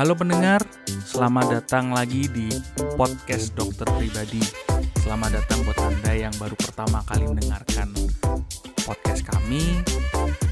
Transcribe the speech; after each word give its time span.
Halo 0.00 0.16
pendengar, 0.16 0.64
selamat 1.04 1.60
datang 1.60 1.92
lagi 1.92 2.24
di 2.32 2.48
podcast 2.96 3.52
dokter 3.52 3.84
pribadi. 4.00 4.40
Selamat 5.04 5.36
datang 5.36 5.60
buat 5.60 5.76
Anda 5.76 6.16
yang 6.16 6.32
baru 6.40 6.56
pertama 6.56 7.04
kali 7.04 7.28
mendengarkan 7.28 7.92
podcast 8.80 9.20
kami. 9.28 9.84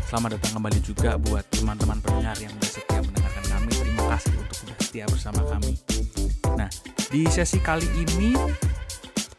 Selamat 0.04 0.36
datang 0.36 0.60
kembali 0.60 0.84
juga 0.84 1.16
buat 1.16 1.48
teman-teman 1.48 1.96
pendengar 1.96 2.36
yang 2.44 2.52
sudah 2.60 2.72
setia 2.76 3.00
mendengarkan 3.00 3.44
kami. 3.48 3.72
Terima 3.72 4.04
kasih 4.12 4.32
untuk 4.36 4.56
sudah 4.60 4.76
setia 4.84 5.04
bersama 5.08 5.40
kami. 5.48 5.72
Nah, 6.52 6.68
di 7.08 7.24
sesi 7.32 7.56
kali 7.64 7.88
ini 8.04 8.36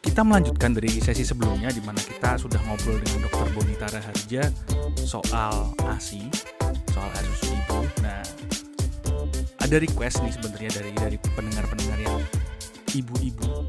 kita 0.02 0.26
melanjutkan 0.26 0.74
dari 0.74 0.90
sesi 0.90 1.22
sebelumnya 1.22 1.70
di 1.70 1.86
mana 1.86 2.02
kita 2.02 2.34
sudah 2.34 2.58
ngobrol 2.66 2.98
dengan 2.98 3.30
Dr. 3.30 3.46
Bonita 3.54 3.86
Raharja 3.86 4.50
soal 5.06 5.70
ASI, 5.86 6.26
soal. 6.90 7.14
Nah, 7.14 7.59
ada 9.70 9.86
request 9.86 10.18
nih 10.26 10.34
sebenarnya 10.34 10.70
dari 10.82 10.90
dari 10.98 11.16
pendengar-pendengar 11.30 12.02
yang 12.02 12.18
ibu-ibu, 12.90 13.62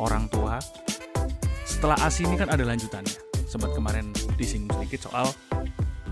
orang 0.00 0.24
tua. 0.32 0.56
Setelah 1.68 2.00
ASI 2.08 2.24
ini 2.24 2.40
kan 2.40 2.48
ada 2.48 2.64
lanjutannya. 2.64 3.20
Sempat 3.44 3.76
kemarin 3.76 4.16
disinggung 4.40 4.72
sedikit 4.80 5.12
soal 5.12 5.28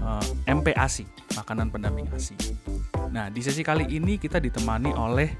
uh, 0.05 0.21
MPASI, 0.45 1.09
makanan 1.41 1.73
pendamping 1.73 2.05
ASI. 2.13 2.37
Nah, 3.17 3.33
di 3.33 3.41
sesi 3.41 3.65
kali 3.65 3.89
ini 3.89 4.21
kita 4.21 4.45
ditemani 4.45 4.93
oleh 4.93 5.33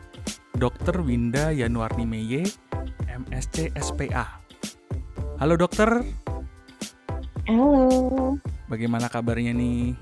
Dr. 0.57 1.05
Winda 1.05 1.53
Yanuarni 1.53 2.09
Meye, 2.09 2.49
MSc 3.05 3.69
SPA. 3.77 4.41
Halo 5.45 5.61
dokter. 5.61 6.09
Halo. 7.45 8.41
Bagaimana 8.65 9.13
kabarnya 9.13 9.53
nih? 9.53 9.93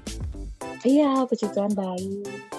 Iya, 0.87 1.27
puji 1.27 1.51
Tuhan 1.51 1.75
baik. 1.75 2.58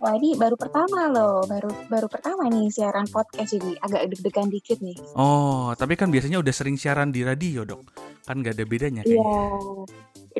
Wah 0.00 0.16
ini 0.16 0.32
baru 0.32 0.56
pertama 0.56 1.12
loh, 1.12 1.44
baru 1.44 1.68
baru 1.92 2.08
pertama 2.08 2.48
nih 2.48 2.72
siaran 2.72 3.04
podcast 3.12 3.52
jadi 3.52 3.76
agak 3.84 4.16
deg-degan 4.16 4.48
dikit 4.48 4.80
nih. 4.80 4.96
Oh, 5.12 5.76
tapi 5.76 5.92
kan 5.92 6.08
biasanya 6.08 6.40
udah 6.40 6.54
sering 6.56 6.80
siaran 6.80 7.12
di 7.12 7.20
radio 7.20 7.68
dok, 7.68 7.84
kan 8.24 8.40
nggak 8.40 8.56
ada 8.56 8.64
bedanya 8.64 9.04
kayaknya. 9.04 9.20
Iya, 9.20 9.44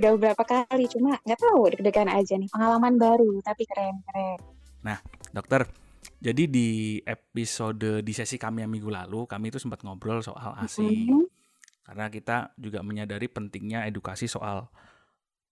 udah 0.00 0.11
beberapa 0.16 0.42
kali, 0.48 0.88
cuma 0.88 1.20
nggak 1.20 1.41
tahu 1.44 1.77
deg-degan 1.77 2.08
aja 2.08 2.41
nih, 2.41 2.48
pengalaman 2.48 2.97
baru 2.97 3.36
tapi 3.44 3.69
keren-keren. 3.69 4.41
Nah, 4.81 4.97
dokter, 5.28 5.69
jadi 6.25 6.48
di 6.48 6.97
episode 7.05 8.00
di 8.00 8.12
sesi 8.16 8.41
kami 8.41 8.64
yang 8.64 8.72
minggu 8.72 8.88
lalu, 8.88 9.28
kami 9.28 9.53
itu 9.53 9.61
sempat 9.61 9.84
ngobrol 9.84 10.25
soal 10.25 10.56
ASI. 10.56 10.88
Mm 10.88 11.05
-hmm. 11.05 11.25
Karena 11.84 12.08
kita 12.08 12.56
juga 12.56 12.81
menyadari 12.81 13.28
pentingnya 13.28 13.84
edukasi 13.84 14.25
soal 14.25 14.72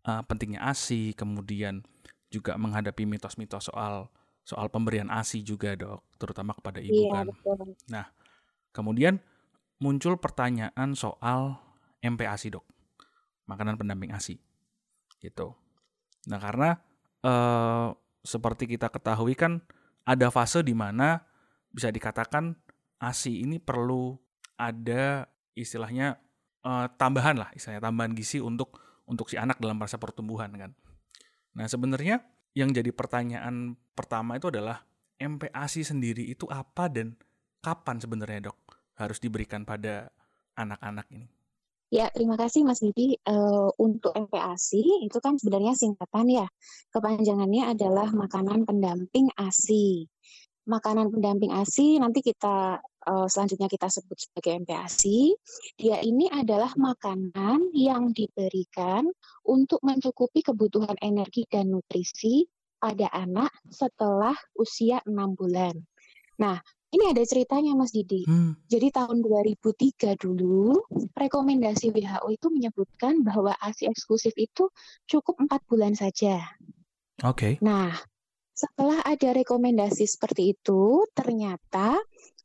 uh, 0.09 0.23
pentingnya 0.25 0.65
ASI, 0.65 1.13
kemudian 1.13 1.85
juga 2.29 2.57
menghadapi 2.61 3.09
mitos-mitos 3.09 3.73
soal 3.73 4.13
soal 4.49 4.73
pemberian 4.73 5.13
ASI 5.13 5.45
juga 5.45 5.77
dok, 5.77 6.01
terutama 6.17 6.57
kepada 6.57 6.81
ibu 6.81 7.05
iya, 7.05 7.13
kan. 7.21 7.27
Betul. 7.29 7.77
Nah, 7.93 8.09
kemudian 8.73 9.21
muncul 9.77 10.17
pertanyaan 10.17 10.97
soal 10.97 11.61
MPASI 12.01 12.57
dok, 12.57 12.65
makanan 13.45 13.77
pendamping 13.77 14.09
ASI, 14.17 14.41
gitu. 15.21 15.53
Nah 16.33 16.41
karena 16.41 16.81
eh, 17.21 17.89
seperti 18.25 18.65
kita 18.65 18.89
ketahui 18.89 19.37
kan 19.37 19.61
ada 20.09 20.33
fase 20.33 20.65
di 20.65 20.73
mana 20.73 21.21
bisa 21.69 21.93
dikatakan 21.93 22.57
ASI 22.99 23.45
ini 23.45 23.61
perlu 23.61 24.17
ada 24.57 25.29
istilahnya 25.53 26.17
eh, 26.65 26.87
tambahan 26.97 27.37
lah, 27.37 27.53
istilahnya 27.53 27.85
tambahan 27.85 28.17
gizi 28.17 28.41
untuk 28.41 28.81
untuk 29.05 29.29
si 29.29 29.37
anak 29.37 29.61
dalam 29.61 29.77
masa 29.77 30.01
pertumbuhan 30.01 30.49
kan. 30.57 30.73
Nah, 31.59 31.67
sebenarnya 31.67 32.23
yang 32.55 32.71
jadi 32.71 32.95
pertanyaan 32.95 33.75
pertama 33.99 34.39
itu 34.39 34.47
adalah 34.47 34.87
MPASI 35.19 35.83
sendiri 35.83 36.23
itu 36.23 36.47
apa 36.47 36.87
dan 36.87 37.19
kapan 37.59 37.99
sebenarnya 37.99 38.55
dok 38.55 38.59
harus 38.95 39.19
diberikan 39.19 39.67
pada 39.67 40.15
anak-anak 40.55 41.11
ini? 41.11 41.27
Ya, 41.89 42.13
terima 42.15 42.39
kasih 42.39 42.63
Mas 42.63 42.79
Bibi. 42.79 43.19
Uh, 43.27 43.75
untuk 43.81 44.15
MPASI 44.15 45.09
itu 45.09 45.19
kan 45.19 45.35
sebenarnya 45.35 45.75
singkatan 45.75 46.31
ya. 46.31 46.47
Kepanjangannya 46.95 47.75
adalah 47.75 48.07
makanan 48.13 48.63
pendamping 48.63 49.27
ASI. 49.35 50.07
Makanan 50.69 51.11
pendamping 51.11 51.51
ASI 51.51 51.99
nanti 51.99 52.21
kita 52.21 52.79
uh, 53.09 53.27
selanjutnya 53.27 53.73
kita 53.73 53.89
sebut 53.89 54.21
sebagai 54.21 54.61
MPASI, 54.69 55.33
dia 55.81 55.99
ini 56.05 56.29
adalah 56.29 56.71
makanan 56.77 57.73
yang 57.73 58.13
diberikan 58.13 59.09
untuk 59.49 59.81
mencukupi 59.81 60.45
kebutuhan 60.45 60.95
energi 61.01 61.49
dan 61.49 61.73
nutrisi 61.73 62.45
pada 62.77 63.09
anak 63.11 63.51
setelah 63.73 64.37
usia 64.55 65.01
enam 65.09 65.33
bulan. 65.35 65.75
Nah, 66.39 66.61
ini 66.89 67.05
ada 67.13 67.21
ceritanya 67.27 67.77
Mas 67.77 67.93
Didi. 67.93 68.25
Hmm. 68.25 68.57
Jadi 68.65 68.89
tahun 68.89 69.21
2003 69.21 70.17
dulu, 70.17 70.79
rekomendasi 71.13 71.93
WHO 71.93 72.29
itu 72.33 72.47
menyebutkan 72.49 73.21
bahwa 73.21 73.53
ASI 73.61 73.91
eksklusif 73.91 74.33
itu 74.41 74.73
cukup 75.05 75.37
empat 75.37 75.61
bulan 75.69 75.93
saja. 75.93 76.41
Oke. 77.27 77.35
Okay. 77.35 77.53
Nah, 77.61 77.93
setelah 78.59 79.05
ada 79.05 79.31
rekomendasi 79.37 80.09
seperti 80.09 80.57
itu, 80.57 81.07
ternyata 81.13 81.95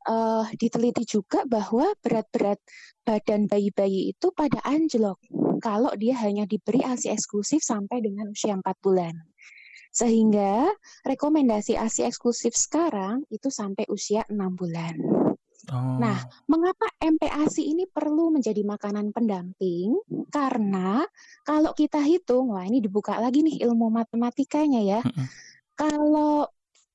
uh, 0.08 0.46
diteliti 0.56 1.04
juga 1.08 1.44
bahwa 1.48 1.92
berat-berat 2.00 2.60
badan 3.04 3.48
bayi-bayi 3.48 4.16
itu 4.16 4.32
pada 4.32 4.60
anjlok 4.64 5.20
kalau 5.64 5.92
dia 5.96 6.20
hanya 6.20 6.44
diberi 6.44 6.84
ASI 6.84 7.12
eksklusif 7.12 7.64
sampai 7.64 8.04
dengan 8.04 8.32
usia 8.32 8.56
4 8.56 8.64
bulan. 8.84 9.16
Sehingga 9.94 10.68
rekomendasi 11.06 11.78
ASI 11.78 12.10
eksklusif 12.10 12.58
sekarang 12.58 13.24
itu 13.30 13.48
sampai 13.48 13.88
usia 13.88 14.28
6 14.28 14.36
bulan. 14.60 14.96
Oh. 15.72 15.96
Nah, 15.96 16.20
mengapa 16.52 16.92
MPASI 17.00 17.72
ini 17.72 17.88
perlu 17.88 18.36
menjadi 18.36 18.68
makanan 18.68 19.16
pendamping? 19.16 19.96
Karena 20.28 21.08
kalau 21.48 21.72
kita 21.72 22.04
hitung, 22.04 22.52
wah 22.52 22.68
ini 22.68 22.84
dibuka 22.84 23.16
lagi 23.16 23.48
nih 23.48 23.64
ilmu 23.64 23.88
matematikanya 23.88 24.82
ya. 24.84 25.00
Kalau 25.80 26.52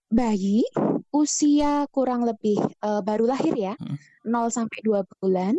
bayi 0.08 0.64
usia 1.12 1.84
kurang 1.92 2.24
lebih 2.24 2.60
uh, 2.84 3.00
baru 3.04 3.28
lahir 3.32 3.54
ya, 3.56 3.74
hmm. 3.76 3.96
0 4.28 4.48
sampai 4.52 4.78
2 4.84 5.04
bulan, 5.20 5.54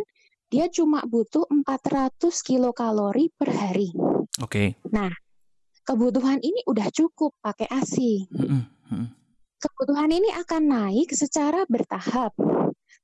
dia 0.49 0.69
cuma 0.69 1.05
butuh 1.05 1.45
400 1.49 2.17
kilokalori 2.41 3.29
per 3.33 3.49
hari. 3.53 3.93
Oke. 4.41 4.49
Okay. 4.49 4.67
Nah, 4.89 5.13
kebutuhan 5.85 6.41
ini 6.41 6.65
udah 6.65 6.89
cukup 6.93 7.37
pakai 7.41 7.69
ASI. 7.69 8.29
Hmm. 8.33 8.65
Hmm. 8.89 9.07
Kebutuhan 9.59 10.09
ini 10.09 10.29
akan 10.33 10.63
naik 10.65 11.09
secara 11.13 11.65
bertahap 11.67 12.33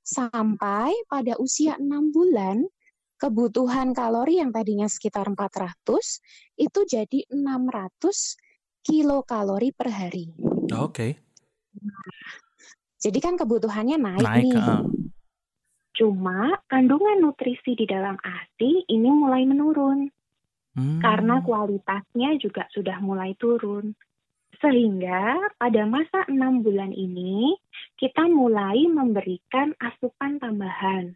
sampai 0.06 0.94
pada 1.10 1.38
usia 1.42 1.78
6 1.78 2.14
bulan 2.14 2.66
kebutuhan 3.16 3.96
kalori 3.96 4.38
yang 4.44 4.52
tadinya 4.52 4.86
sekitar 4.86 5.26
400 5.32 6.22
itu 6.62 6.80
jadi 6.86 7.20
600 7.32 8.86
kilokalori 8.86 9.74
per 9.74 9.90
hari. 9.90 10.30
Oke. 10.70 10.94
Okay. 10.94 11.12
Jadi 13.06 13.20
kan 13.22 13.38
kebutuhannya 13.38 14.02
naik, 14.02 14.26
naik 14.26 14.44
nih. 14.50 14.58
Uh. 14.58 14.86
Cuma 15.96 16.58
kandungan 16.68 17.24
nutrisi 17.24 17.78
di 17.78 17.86
dalam 17.88 18.20
ASI 18.20 18.84
ini 18.90 19.10
mulai 19.14 19.48
menurun. 19.48 20.12
Hmm. 20.76 21.00
Karena 21.00 21.40
kualitasnya 21.40 22.36
juga 22.42 22.68
sudah 22.74 23.00
mulai 23.00 23.38
turun. 23.40 23.96
Sehingga 24.60 25.40
pada 25.56 25.88
masa 25.88 26.28
enam 26.28 26.64
bulan 26.64 26.92
ini 26.92 27.56
kita 27.96 28.28
mulai 28.28 28.88
memberikan 28.90 29.72
asupan 29.80 30.42
tambahan. 30.42 31.16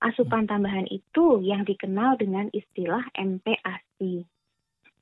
Asupan 0.00 0.48
hmm. 0.48 0.50
tambahan 0.54 0.86
itu 0.88 1.44
yang 1.44 1.68
dikenal 1.68 2.16
dengan 2.16 2.48
istilah 2.54 3.04
MPASI. 3.12 4.24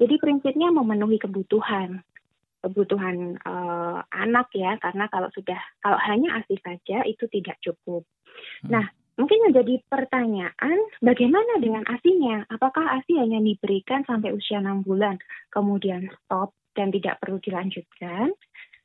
Jadi 0.03 0.15
prinsipnya 0.19 0.75
memenuhi 0.75 1.21
kebutuhan 1.23 2.03
kebutuhan 2.63 3.37
uh, 3.43 4.01
anak 4.15 4.49
ya 4.55 4.79
karena 4.79 5.11
kalau 5.11 5.29
sudah 5.35 5.59
kalau 5.83 5.99
hanya 5.99 6.41
ASI 6.41 6.57
saja 6.63 7.03
itu 7.05 7.27
tidak 7.29 7.59
cukup. 7.59 8.07
Hmm. 8.65 8.71
Nah, 8.79 8.85
mungkin 9.19 9.51
menjadi 9.51 9.83
pertanyaan 9.91 10.79
bagaimana 11.03 11.59
dengan 11.59 11.83
ASINya? 11.85 12.47
Apakah 12.49 13.03
ASI 13.03 13.19
hanya 13.19 13.43
diberikan 13.43 14.07
sampai 14.07 14.33
usia 14.33 14.63
6 14.63 14.87
bulan 14.87 15.19
kemudian 15.51 16.09
stop 16.23 16.55
dan 16.79 16.95
tidak 16.95 17.19
perlu 17.19 17.43
dilanjutkan? 17.43 18.33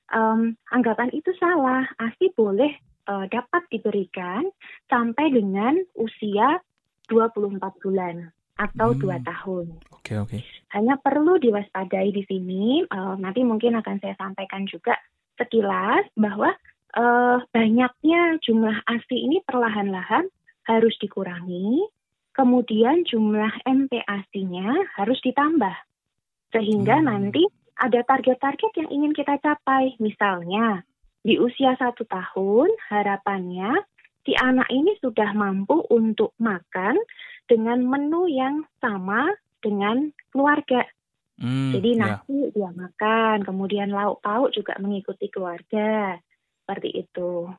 Um, 0.08 0.56
anggapan 0.74 1.14
itu 1.14 1.30
salah. 1.38 1.86
ASI 2.02 2.34
boleh 2.34 2.74
uh, 3.08 3.30
dapat 3.30 3.64
diberikan 3.70 4.50
sampai 4.90 5.32
dengan 5.32 5.78
usia 5.96 6.60
24 7.08 7.62
bulan 7.84 8.34
atau 8.58 8.92
hmm. 8.92 9.00
dua 9.00 9.18
tahun. 9.22 9.66
Oke 9.94 10.12
okay, 10.12 10.18
oke. 10.18 10.30
Okay. 10.34 10.57
Hanya 10.76 11.00
perlu 11.00 11.40
diwaspadai 11.40 12.12
di 12.12 12.24
sini. 12.28 12.84
Uh, 12.92 13.16
nanti 13.20 13.44
mungkin 13.44 13.80
akan 13.80 14.04
saya 14.04 14.16
sampaikan 14.20 14.68
juga 14.68 15.00
sekilas 15.40 16.08
bahwa 16.18 16.52
uh, 16.98 17.40
banyaknya 17.56 18.42
jumlah 18.44 18.84
ASI 18.84 19.18
ini 19.28 19.40
perlahan-lahan 19.48 20.28
harus 20.68 20.96
dikurangi. 21.00 21.88
Kemudian 22.36 23.02
jumlah 23.08 23.66
MPASI-nya 23.66 24.94
harus 24.94 25.18
ditambah. 25.26 25.74
Sehingga 26.54 27.02
hmm. 27.02 27.06
nanti 27.10 27.44
ada 27.78 28.06
target-target 28.06 28.72
yang 28.78 28.90
ingin 28.94 29.14
kita 29.18 29.42
capai. 29.42 29.98
Misalnya 29.98 30.86
di 31.26 31.42
usia 31.42 31.74
satu 31.76 32.06
tahun 32.06 32.70
harapannya 32.94 33.74
si 34.28 34.36
anak 34.38 34.68
ini 34.70 35.00
sudah 35.02 35.32
mampu 35.34 35.82
untuk 35.88 36.36
makan 36.38 37.00
dengan 37.48 37.80
menu 37.88 38.28
yang 38.28 38.68
sama 38.84 39.32
dengan 39.62 40.12
keluarga. 40.32 40.86
Hmm, 41.38 41.70
Jadi 41.78 41.90
ya. 41.94 42.00
nasi 42.02 42.38
ya. 42.50 42.54
dia 42.54 42.70
makan, 42.74 43.46
kemudian 43.46 43.94
lauk 43.94 44.26
pauk 44.26 44.50
juga 44.54 44.74
mengikuti 44.82 45.30
keluarga, 45.30 46.18
seperti 46.66 47.06
itu. 47.06 47.52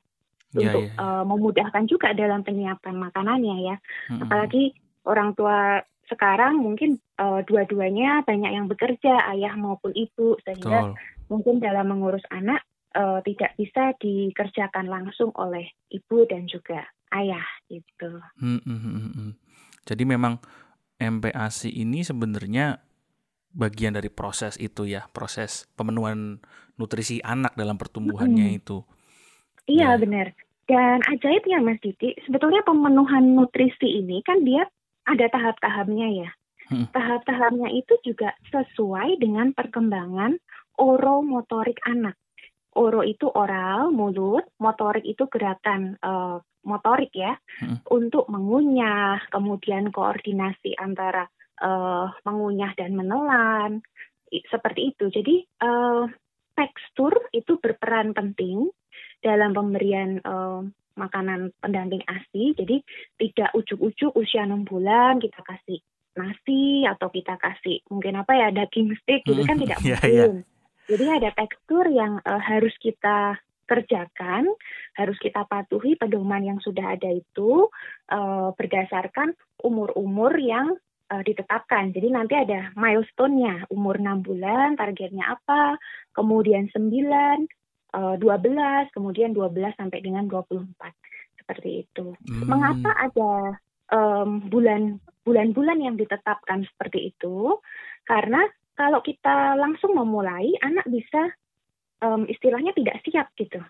Ya, 0.56 0.72
Untuk 0.72 0.84
ya, 0.88 0.90
ya. 0.90 0.98
Uh, 0.98 1.24
memudahkan 1.28 1.84
juga 1.86 2.16
dalam 2.16 2.42
penyiapan 2.42 2.96
makanannya 2.96 3.56
ya. 3.68 3.76
Hmm. 4.10 4.26
Apalagi 4.26 4.74
orang 5.06 5.36
tua 5.38 5.84
sekarang 6.08 6.58
mungkin 6.58 6.96
uh, 7.20 7.44
dua-duanya 7.44 8.24
banyak 8.24 8.50
yang 8.50 8.66
bekerja, 8.66 9.28
ayah 9.36 9.54
maupun 9.54 9.92
ibu, 9.92 10.40
sehingga 10.42 10.90
Betul. 10.90 11.28
mungkin 11.28 11.54
dalam 11.60 11.92
mengurus 11.92 12.24
anak 12.32 12.64
uh, 12.96 13.20
tidak 13.22 13.54
bisa 13.60 13.92
dikerjakan 14.00 14.88
langsung 14.88 15.30
oleh 15.36 15.68
ibu 15.92 16.24
dan 16.26 16.48
juga 16.48 16.82
ayah 17.12 17.44
gitu. 17.68 18.20
Hmm, 18.40 18.60
hmm, 18.64 18.80
hmm, 18.80 18.96
hmm. 18.96 19.12
hmm. 19.12 19.32
Jadi 19.88 20.04
memang 20.04 20.40
MPASI 20.98 21.70
ini 21.70 22.02
sebenarnya 22.02 22.82
bagian 23.54 23.94
dari 23.96 24.10
proses 24.10 24.58
itu 24.58 24.84
ya, 24.84 25.06
proses 25.14 25.70
pemenuhan 25.78 26.42
nutrisi 26.78 27.22
anak 27.22 27.54
dalam 27.54 27.78
pertumbuhannya 27.78 28.46
hmm. 28.54 28.58
itu. 28.58 28.78
Iya 29.70 29.94
ya. 29.94 30.00
benar. 30.00 30.26
Dan 30.68 31.00
ajaibnya 31.00 31.64
Mas 31.64 31.80
Diti, 31.80 32.12
sebetulnya 32.28 32.60
pemenuhan 32.60 33.32
nutrisi 33.32 34.04
ini 34.04 34.20
kan 34.20 34.44
dia 34.44 34.68
ada 35.08 35.26
tahap-tahapnya 35.32 36.08
ya. 36.12 36.30
Hmm. 36.68 36.84
Tahap-tahapnya 36.92 37.72
itu 37.72 37.96
juga 38.04 38.36
sesuai 38.52 39.16
dengan 39.16 39.56
perkembangan 39.56 40.36
oromotorik 40.76 41.80
anak. 41.88 42.20
Oro 42.76 43.00
itu 43.02 43.26
oral, 43.32 43.90
mulut, 43.90 44.44
motorik 44.60 45.02
itu 45.02 45.24
gerakan 45.32 45.96
uh, 46.04 46.38
motorik 46.68 47.10
ya, 47.16 47.34
hmm. 47.64 47.88
untuk 47.88 48.28
mengunyah, 48.28 49.24
kemudian 49.32 49.88
koordinasi 49.88 50.76
antara 50.76 51.24
uh, 51.64 52.12
mengunyah 52.28 52.76
dan 52.76 52.92
menelan, 52.94 53.80
seperti 54.28 54.92
itu. 54.94 55.08
Jadi 55.08 55.48
uh, 55.64 56.04
tekstur 56.52 57.16
itu 57.32 57.56
berperan 57.58 58.12
penting 58.12 58.68
dalam 59.24 59.56
pemberian 59.56 60.20
uh, 60.22 60.62
makanan 60.98 61.54
pendamping 61.62 62.02
ASI. 62.04 62.58
Jadi 62.58 62.82
tidak 63.16 63.54
ujuk-ujuk 63.54 64.12
usia 64.18 64.44
enam 64.44 64.66
bulan 64.66 65.22
kita 65.22 65.40
kasih 65.46 65.80
nasi 66.18 66.82
atau 66.82 67.14
kita 67.14 67.38
kasih 67.38 67.78
mungkin 67.94 68.18
apa 68.18 68.34
ya 68.34 68.48
daging 68.50 68.90
stick 68.98 69.22
gitu 69.22 69.38
kan 69.46 69.54
tidak 69.54 69.78
iya, 69.86 69.98
iya. 70.02 70.24
mungkin. 70.26 70.42
Yeah, 70.42 70.42
yeah. 70.42 70.56
Jadi 70.88 71.04
ada 71.20 71.30
tekstur 71.36 71.84
yang 71.92 72.18
uh, 72.24 72.42
harus 72.42 72.74
kita 72.80 73.38
kerjakan, 73.68 74.48
harus 74.96 75.20
kita 75.20 75.44
patuhi 75.44 75.94
pedoman 76.00 76.42
yang 76.42 76.58
sudah 76.64 76.96
ada 76.96 77.12
itu 77.12 77.68
uh, 78.10 78.50
berdasarkan 78.56 79.36
umur-umur 79.60 80.32
yang 80.40 80.74
uh, 81.12 81.22
ditetapkan. 81.22 81.92
Jadi 81.92 82.08
nanti 82.08 82.34
ada 82.34 82.72
milestone-nya, 82.74 83.68
umur 83.68 84.00
6 84.00 84.24
bulan, 84.24 84.74
targetnya 84.80 85.36
apa, 85.36 85.76
kemudian 86.16 86.72
9, 86.72 87.44
uh, 87.94 88.16
12, 88.16 88.96
kemudian 88.96 89.36
12 89.36 89.76
sampai 89.76 89.98
dengan 90.00 90.24
24. 90.26 90.64
Seperti 91.38 91.88
itu. 91.88 92.12
Hmm. 92.28 92.44
Mengapa 92.48 92.90
ada 92.96 93.32
um, 93.92 94.48
bulan 94.48 95.00
bulan-bulan 95.24 95.84
yang 95.84 95.96
ditetapkan 96.00 96.64
seperti 96.64 97.12
itu? 97.12 97.60
Karena 98.08 98.40
kalau 98.76 99.04
kita 99.04 99.58
langsung 99.58 99.92
memulai, 99.96 100.54
anak 100.64 100.86
bisa 100.88 101.32
um, 102.02 102.26
istilahnya 102.26 102.72
tidak 102.74 103.00
siap 103.06 103.32
gitu. 103.38 103.60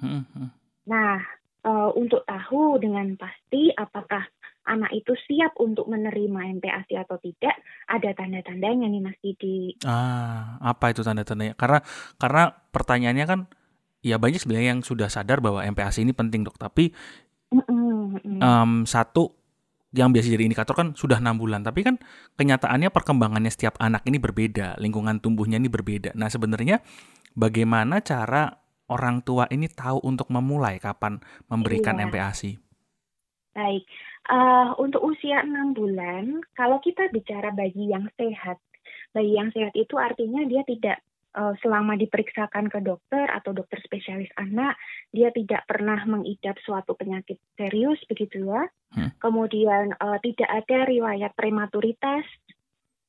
Hmm, 0.00 0.24
hmm. 0.34 0.50
Nah, 0.88 1.20
uh, 1.64 1.90
untuk 1.96 2.22
tahu 2.28 2.76
dengan 2.80 3.16
pasti 3.16 3.72
apakah 3.72 4.24
anak 4.64 4.96
itu 4.96 5.12
siap 5.28 5.60
untuk 5.60 5.88
menerima 5.92 6.56
MPASI 6.60 6.96
atau 6.96 7.20
tidak, 7.20 7.52
ada 7.84 8.10
tanda-tandanya 8.16 8.88
nih 8.88 9.02
Mas 9.04 9.18
Didi. 9.20 9.76
Ah, 9.84 10.56
apa 10.60 10.92
itu 10.92 11.04
tanda-tandanya? 11.04 11.52
Karena 11.56 11.84
karena 12.16 12.42
pertanyaannya 12.72 13.26
kan 13.28 13.40
ya 14.00 14.16
banyak 14.16 14.40
sebenarnya 14.40 14.76
yang 14.76 14.82
sudah 14.84 15.12
sadar 15.12 15.44
bahwa 15.44 15.60
MPASI 15.64 16.04
ini 16.04 16.16
penting 16.16 16.44
dok, 16.44 16.56
tapi 16.56 16.92
mm 17.52 17.64
-mm, 17.64 17.82
Um, 18.24 18.86
satu 18.86 19.34
yang 19.94 20.10
biasa 20.10 20.26
jadi 20.26 20.44
indikator 20.46 20.74
kan 20.74 20.92
sudah 20.98 21.22
enam 21.22 21.38
bulan, 21.38 21.62
tapi 21.62 21.86
kan 21.86 22.02
kenyataannya 22.34 22.90
perkembangannya 22.90 23.50
setiap 23.50 23.78
anak 23.78 24.02
ini 24.10 24.18
berbeda, 24.18 24.74
lingkungan 24.82 25.22
tumbuhnya 25.22 25.62
ini 25.62 25.70
berbeda. 25.70 26.18
Nah 26.18 26.26
sebenarnya 26.26 26.82
bagaimana 27.34 28.00
cara 28.00 28.54
orang 28.88 29.20
tua 29.26 29.50
ini 29.50 29.66
tahu 29.68 30.00
untuk 30.06 30.30
memulai 30.30 30.78
kapan 30.78 31.18
memberikan 31.50 31.98
iya. 31.98 32.06
MPASI? 32.08 32.52
Baik, 33.54 33.86
uh, 34.30 34.74
untuk 34.82 35.02
usia 35.06 35.46
enam 35.46 35.74
bulan, 35.78 36.42
kalau 36.58 36.82
kita 36.82 37.06
bicara 37.14 37.54
bayi 37.54 37.90
yang 37.94 38.10
sehat, 38.18 38.58
bayi 39.14 39.38
yang 39.38 39.54
sehat 39.54 39.74
itu 39.78 39.94
artinya 39.94 40.42
dia 40.42 40.66
tidak 40.66 40.98
uh, 41.38 41.54
selama 41.62 41.94
diperiksakan 41.94 42.66
ke 42.66 42.82
dokter 42.82 43.30
atau 43.30 43.54
dokter 43.54 43.78
spesialis 43.86 44.30
anak, 44.34 44.74
dia 45.14 45.30
tidak 45.30 45.62
pernah 45.70 46.02
mengidap 46.06 46.58
suatu 46.66 46.98
penyakit 46.98 47.38
serius 47.54 48.02
begitu 48.10 48.42
ya. 48.42 48.66
Hmm. 48.94 49.10
Kemudian 49.22 49.94
uh, 49.98 50.18
tidak 50.22 50.50
ada 50.50 50.78
riwayat 50.90 51.34
prematuritas, 51.38 52.26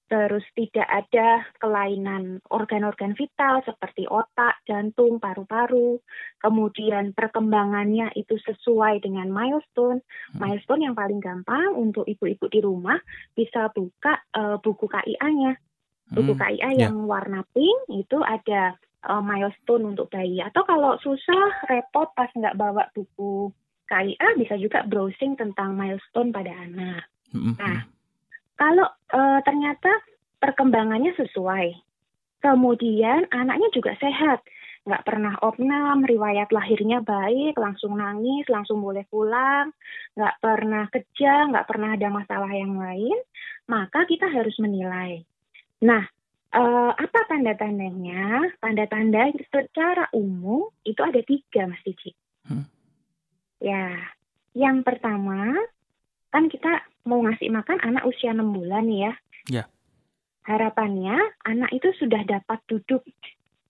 terus 0.05 0.45
tidak 0.53 0.85
ada 0.85 1.41
kelainan 1.57 2.37
organ-organ 2.53 3.17
vital 3.17 3.65
seperti 3.65 4.05
otak, 4.05 4.61
jantung, 4.69 5.17
paru-paru. 5.17 5.97
Kemudian 6.37 7.17
perkembangannya 7.17 8.13
itu 8.13 8.37
sesuai 8.37 9.01
dengan 9.01 9.33
milestone. 9.33 10.05
Hmm. 10.33 10.39
Milestone 10.39 10.85
yang 10.85 10.95
paling 10.95 11.17
gampang 11.21 11.73
untuk 11.73 12.05
ibu-ibu 12.05 12.45
di 12.49 12.59
rumah 12.61 13.01
bisa 13.33 13.73
buka 13.73 14.21
uh, 14.37 14.61
buku 14.61 14.85
KIA-nya 14.85 15.57
buku 16.05 16.37
hmm, 16.37 16.41
KIA 16.41 16.59
yeah. 16.61 16.73
yang 16.85 17.09
warna 17.09 17.41
pink 17.49 17.89
itu 17.89 18.21
ada 18.21 18.77
uh, 19.09 19.21
milestone 19.21 19.95
untuk 19.95 20.09
bayi. 20.13 20.41
Atau 20.41 20.65
kalau 20.65 20.97
susah, 21.01 21.65
repot 21.69 22.13
pas 22.13 22.29
nggak 22.33 22.57
bawa 22.57 22.89
buku 22.93 23.49
KIA, 23.85 24.37
bisa 24.37 24.57
juga 24.57 24.85
browsing 24.85 25.37
tentang 25.37 25.77
milestone 25.77 26.33
pada 26.33 26.53
anak. 26.53 27.05
Mm-hmm. 27.33 27.53
Nah, 27.61 27.77
kalau 28.55 28.87
uh, 29.11 29.39
ternyata 29.43 29.91
perkembangannya 30.39 31.15
sesuai, 31.19 31.75
kemudian 32.43 33.27
anaknya 33.31 33.69
juga 33.75 33.95
sehat, 33.99 34.43
nggak 34.85 35.05
pernah 35.05 35.33
opnam, 35.41 36.05
riwayat 36.05 36.51
lahirnya 36.53 37.01
baik, 37.01 37.57
langsung 37.57 37.97
nangis, 37.97 38.45
langsung 38.47 38.79
boleh 38.79 39.03
pulang, 39.07 39.73
nggak 40.15 40.35
pernah 40.39 40.85
kejang, 40.91 41.55
nggak 41.55 41.67
pernah 41.67 41.97
ada 41.97 42.07
masalah 42.13 42.51
yang 42.53 42.77
lain, 42.77 43.17
maka 43.65 44.05
kita 44.05 44.29
harus 44.29 44.53
menilai 44.61 45.25
Nah, 45.83 46.03
uh, 46.55 46.91
apa 46.95 47.19
tanda-tandanya? 47.27 48.55
Tanda-tanda 48.63 49.29
secara 49.51 50.07
umum 50.15 50.71
itu 50.87 51.01
ada 51.03 51.19
tiga, 51.25 51.67
Mas 51.67 51.81
Cici. 51.83 52.15
Hmm. 52.47 52.65
Ya, 53.59 53.91
yang 54.55 54.85
pertama 54.85 55.57
kan 56.35 56.51
kita 56.51 56.83
mau 57.07 57.23
ngasih 57.23 57.47
makan 57.47 57.79
anak 57.79 58.03
usia 58.03 58.35
6 58.35 58.43
bulan 58.43 58.91
ya. 58.91 59.15
Ya. 59.47 59.63
Harapannya 60.43 61.15
anak 61.47 61.71
itu 61.71 61.95
sudah 61.95 62.27
dapat 62.27 62.59
duduk, 62.67 63.07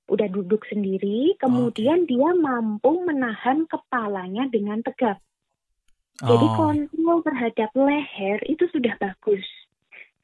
udah 0.10 0.28
duduk 0.34 0.66
sendiri, 0.66 1.38
kemudian 1.38 2.04
okay. 2.04 2.18
dia 2.18 2.30
mampu 2.34 3.06
menahan 3.06 3.70
kepalanya 3.70 4.50
dengan 4.50 4.82
tegap. 4.82 5.22
Oh. 6.26 6.34
Jadi 6.34 6.48
kontrol 6.58 7.18
terhadap 7.22 7.70
leher 7.78 8.42
itu 8.50 8.66
sudah 8.74 8.98
bagus 8.98 9.46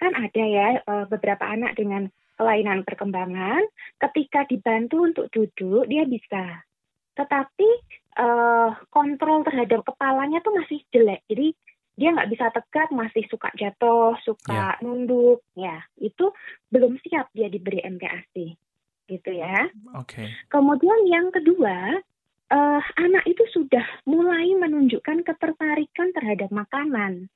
kan 0.02 0.18
ada 0.18 0.44
ya 0.44 0.68
uh, 0.90 1.06
beberapa 1.06 1.46
anak 1.46 1.78
dengan 1.78 2.10
kelainan 2.34 2.82
perkembangan 2.82 3.62
ketika 4.02 4.50
dibantu 4.50 5.06
untuk 5.06 5.26
duduk 5.30 5.86
dia 5.86 6.10
bisa 6.10 6.66
tetapi 7.14 7.70
uh, 8.18 8.74
kontrol 8.90 9.46
terhadap 9.46 9.86
kepalanya 9.86 10.42
tuh 10.42 10.58
masih 10.58 10.82
jelek 10.90 11.22
jadi 11.30 11.54
dia 12.02 12.10
nggak 12.18 12.34
bisa 12.34 12.50
tegak 12.50 12.90
masih 12.90 13.22
suka 13.30 13.54
jatuh 13.54 14.18
suka 14.26 14.74
yeah. 14.74 14.82
nunduk 14.82 15.46
ya 15.54 15.86
itu 16.02 16.34
belum 16.74 16.98
siap 17.06 17.30
dia 17.38 17.46
diberi 17.46 17.86
MPASI 17.86 18.58
gitu 19.06 19.30
ya 19.30 19.70
oke 19.94 20.10
okay. 20.10 20.34
kemudian 20.50 21.06
yang 21.06 21.30
kedua 21.30 22.02
uh, 22.50 22.82
anak 22.98 23.22
itu 23.30 23.46
sudah 23.54 23.86
mulai 24.10 24.50
menunjukkan 24.58 25.22
ketertarikan 25.22 26.10
terhadap 26.18 26.50
makanan 26.50 27.30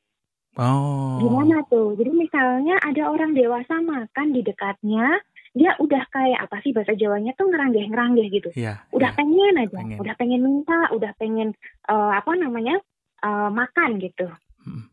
Oh. 0.55 1.19
Gimana 1.19 1.67
tuh? 1.67 2.00
Jadi 2.00 2.15
misalnya 2.15 2.79
ada 2.79 3.12
orang 3.12 3.36
dewasa 3.36 3.75
makan 3.84 4.31
di 4.31 4.39
dekatnya, 4.39 5.19
dia 5.51 5.75
udah 5.84 6.03
kayak 6.12 6.48
apa 6.48 6.63
sih 6.63 6.72
bahasa 6.72 6.95
Jawanya 6.95 7.36
tuh 7.36 7.51
ngeranggeh-ngeranggeh 7.51 8.27
gitu. 8.31 8.50
Yeah, 8.55 8.79
udah 8.95 9.12
yeah. 9.12 9.19
pengen 9.19 9.55
aja, 9.60 9.79
pengen. 9.84 10.00
udah 10.00 10.13
pengen 10.15 10.41
minta, 10.43 10.79
udah 10.95 11.12
pengen 11.19 11.50
uh, 11.91 12.15
apa 12.15 12.31
namanya 12.39 12.79
uh, 13.19 13.51
makan 13.51 14.00
gitu. 14.00 14.31
Hmm. 14.65 14.89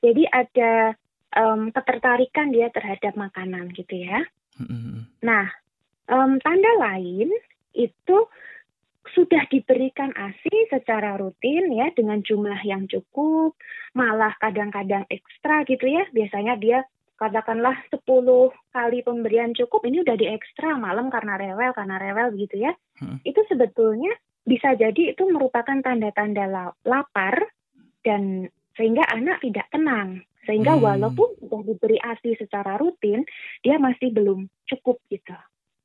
Jadi 0.00 0.24
ada 0.32 0.96
um, 1.36 1.70
ketertarikan 1.70 2.50
dia 2.50 2.72
terhadap 2.72 3.14
makanan 3.14 3.70
gitu 3.76 4.00
ya. 4.00 4.24
Hmm. 4.56 5.06
Nah, 5.22 5.46
um, 6.08 6.40
tanda 6.40 6.72
lain 6.80 7.30
itu 7.76 8.18
sudah 9.10 9.42
diberikan 9.50 10.12
ASI 10.14 10.70
secara 10.70 11.18
rutin 11.18 11.72
ya 11.72 11.90
dengan 11.96 12.22
jumlah 12.22 12.60
yang 12.62 12.86
cukup, 12.86 13.56
malah 13.96 14.36
kadang-kadang 14.38 15.04
ekstra 15.10 15.66
gitu 15.66 15.88
ya. 15.88 16.06
Biasanya 16.14 16.56
dia 16.60 16.84
katakanlah 17.20 17.76
10 17.92 18.00
kali 18.72 18.98
pemberian 19.04 19.52
cukup 19.52 19.84
ini 19.84 20.00
udah 20.00 20.16
di 20.16 20.24
ekstra 20.30 20.80
malam 20.80 21.12
karena 21.12 21.36
rewel 21.36 21.72
karena 21.76 21.96
rewel 22.00 22.32
gitu 22.38 22.64
ya. 22.64 22.72
Hmm. 22.96 23.20
Itu 23.26 23.44
sebetulnya 23.50 24.14
bisa 24.46 24.72
jadi 24.72 25.12
itu 25.12 25.28
merupakan 25.28 25.78
tanda-tanda 25.84 26.72
lapar 26.84 27.34
dan 28.00 28.48
sehingga 28.80 29.04
anak 29.12 29.44
tidak 29.44 29.68
tenang. 29.68 30.24
Sehingga 30.48 30.72
hmm. 30.72 30.80
walaupun 30.80 31.36
sudah 31.36 31.60
diberi 31.68 32.00
ASI 32.00 32.32
secara 32.40 32.80
rutin, 32.80 33.28
dia 33.60 33.76
masih 33.76 34.08
belum 34.08 34.48
cukup 34.64 34.96
gitu. 35.12 35.36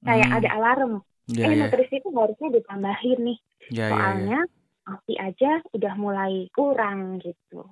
Kayak 0.07 0.31
hmm. 0.31 0.37
ada 0.39 0.49
alarm. 0.55 0.93
Yeah, 1.27 1.51
eh 1.51 1.59
yeah. 1.59 1.67
nutrisi 1.67 1.99
itu 1.99 2.07
harusnya 2.15 2.49
ditambahin 2.55 3.19
nih. 3.19 3.39
Yeah, 3.67 3.91
ya, 3.91 3.91
Soalnya 3.91 4.39
yeah, 4.47 4.87
yeah. 4.87 4.95
ASI 4.95 5.13
aja 5.19 5.51
udah 5.75 5.93
mulai 5.99 6.47
kurang 6.55 7.19
gitu. 7.19 7.67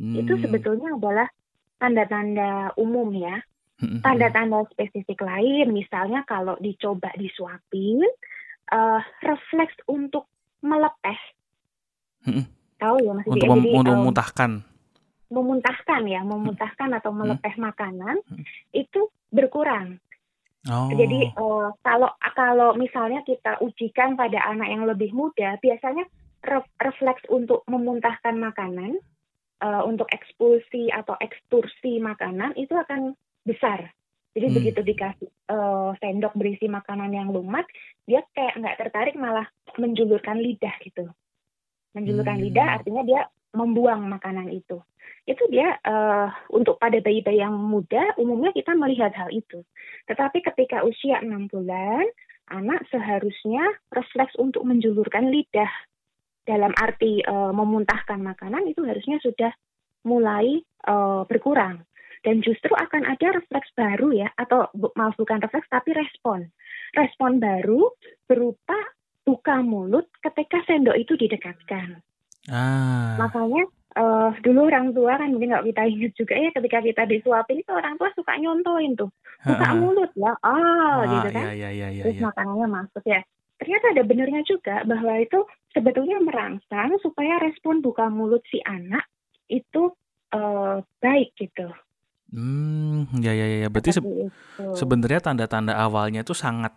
Hmm. 0.00 0.16
Itu 0.16 0.40
sebetulnya 0.40 0.96
adalah 0.96 1.28
tanda-tanda 1.76 2.72
umum 2.80 3.12
ya. 3.12 3.44
Tanda-tanda 3.82 4.62
spesifik 4.70 5.26
lain, 5.26 5.74
misalnya 5.74 6.22
kalau 6.22 6.54
dicoba 6.62 7.10
disuapin, 7.18 8.06
uh, 8.70 9.02
refleks 9.26 9.74
untuk 9.90 10.30
melepeh. 10.62 11.18
Tahu 12.82 12.96
ya 12.98 13.12
Mas 13.14 13.24
Untuk, 13.30 13.46
mem 13.46 13.62
Jadi, 13.62 13.78
untuk 13.78 13.94
memuntahkan. 13.94 14.50
memuntahkan 15.32 16.02
ya, 16.04 16.20
memuntahkan 16.28 16.90
atau 16.92 17.08
melepeh 17.16 17.56
hmm. 17.56 17.64
makanan 17.64 18.20
itu 18.76 19.08
berkurang. 19.32 19.96
Oh. 20.68 20.92
Jadi 20.92 21.32
uh, 21.34 21.72
kalau 21.80 22.12
kalau 22.36 22.76
misalnya 22.76 23.24
kita 23.24 23.56
ujikan 23.64 24.14
pada 24.14 24.44
anak 24.44 24.68
yang 24.68 24.84
lebih 24.84 25.10
muda, 25.16 25.56
biasanya 25.58 26.04
refleks 26.78 27.24
untuk 27.32 27.64
memuntahkan 27.64 28.36
makanan 28.36 29.00
uh, 29.64 29.82
untuk 29.88 30.06
ekspulsi 30.12 30.92
atau 30.92 31.16
ekstursi 31.16 31.96
makanan 32.02 32.52
itu 32.60 32.76
akan 32.76 33.16
besar. 33.48 33.90
Jadi 34.36 34.46
hmm. 34.48 34.56
begitu 34.60 34.80
dikasih 34.84 35.30
uh, 35.48 35.96
sendok 35.96 36.36
berisi 36.36 36.68
makanan 36.68 37.10
yang 37.10 37.32
lumat, 37.32 37.64
dia 38.04 38.20
kayak 38.36 38.60
nggak 38.60 38.78
tertarik 38.84 39.16
malah 39.16 39.48
menjulurkan 39.80 40.40
lidah 40.40 40.76
gitu. 40.84 41.08
Menjulurkan 41.92 42.40
hmm. 42.40 42.44
lidah 42.48 42.68
artinya 42.80 43.02
dia 43.04 43.22
membuang 43.52 44.08
makanan 44.08 44.48
itu. 44.48 44.80
Itu 45.28 45.44
dia 45.52 45.78
uh, 45.86 46.32
untuk 46.50 46.80
pada 46.82 46.98
bayi-bayi 46.98 47.44
yang 47.44 47.54
muda 47.54 48.16
umumnya 48.18 48.50
kita 48.50 48.74
melihat 48.74 49.14
hal 49.14 49.30
itu. 49.30 49.62
Tetapi 50.08 50.42
ketika 50.42 50.82
usia 50.82 51.22
enam 51.22 51.46
bulan, 51.46 52.02
anak 52.50 52.82
seharusnya 52.90 53.62
refleks 53.94 54.34
untuk 54.40 54.66
menjulurkan 54.66 55.30
lidah 55.30 55.70
dalam 56.42 56.74
arti 56.74 57.22
uh, 57.22 57.54
memuntahkan 57.54 58.18
makanan 58.18 58.66
itu 58.66 58.82
harusnya 58.82 59.22
sudah 59.22 59.54
mulai 60.02 60.58
uh, 60.90 61.22
berkurang 61.30 61.86
dan 62.26 62.42
justru 62.42 62.70
akan 62.74 63.06
ada 63.06 63.38
refleks 63.38 63.70
baru 63.78 64.26
ya 64.26 64.28
atau 64.34 64.66
maaf 64.98 65.14
bukan 65.14 65.38
refleks 65.38 65.70
tapi 65.70 65.94
respon 65.94 66.50
respon 66.98 67.38
baru 67.38 67.94
berupa 68.26 68.74
buka 69.22 69.62
mulut 69.62 70.06
ketika 70.22 70.62
sendok 70.66 70.98
itu 70.98 71.14
didekatkan 71.14 72.02
ah. 72.50 73.16
makanya 73.18 73.64
uh, 73.94 74.30
dulu 74.42 74.66
orang 74.66 74.90
tua 74.90 75.18
kan 75.18 75.30
mungkin 75.30 75.54
nggak 75.54 75.66
kita 75.70 75.82
ingat 75.86 76.12
juga 76.18 76.34
ya 76.38 76.50
ketika 76.50 76.78
kita 76.82 77.02
disuapin 77.06 77.62
itu 77.62 77.70
orang 77.70 77.94
tua 77.96 78.10
suka 78.18 78.34
nyontoin 78.38 78.98
tuh 78.98 79.10
buka 79.46 79.68
mulut 79.78 80.10
ya 80.18 80.34
ah, 80.42 80.50
ah 80.50 80.96
gitu 81.06 81.28
kan 81.34 81.44
iya, 81.54 81.54
iya, 81.54 81.70
iya, 81.70 81.88
iya, 81.90 82.02
terus 82.06 82.18
iya. 82.18 82.26
makanannya 82.26 82.68
masuk 82.70 83.04
ya 83.06 83.20
ternyata 83.62 83.94
ada 83.94 84.02
benernya 84.02 84.42
juga 84.42 84.82
bahwa 84.82 85.22
itu 85.22 85.38
sebetulnya 85.70 86.18
merangsang 86.18 86.98
supaya 87.00 87.38
respon 87.38 87.78
buka 87.78 88.10
mulut 88.10 88.42
si 88.50 88.58
anak 88.66 89.06
itu 89.46 89.92
uh, 90.32 90.80
baik 90.98 91.36
gitu. 91.36 91.68
Hmm, 92.32 93.04
ya 93.20 93.36
ya 93.36 93.46
ya. 93.64 93.68
Berarti 93.68 93.92
se 93.92 94.00
sebenarnya 94.74 95.20
tanda-tanda 95.20 95.76
awalnya 95.76 96.24
itu 96.24 96.32
sangat 96.32 96.72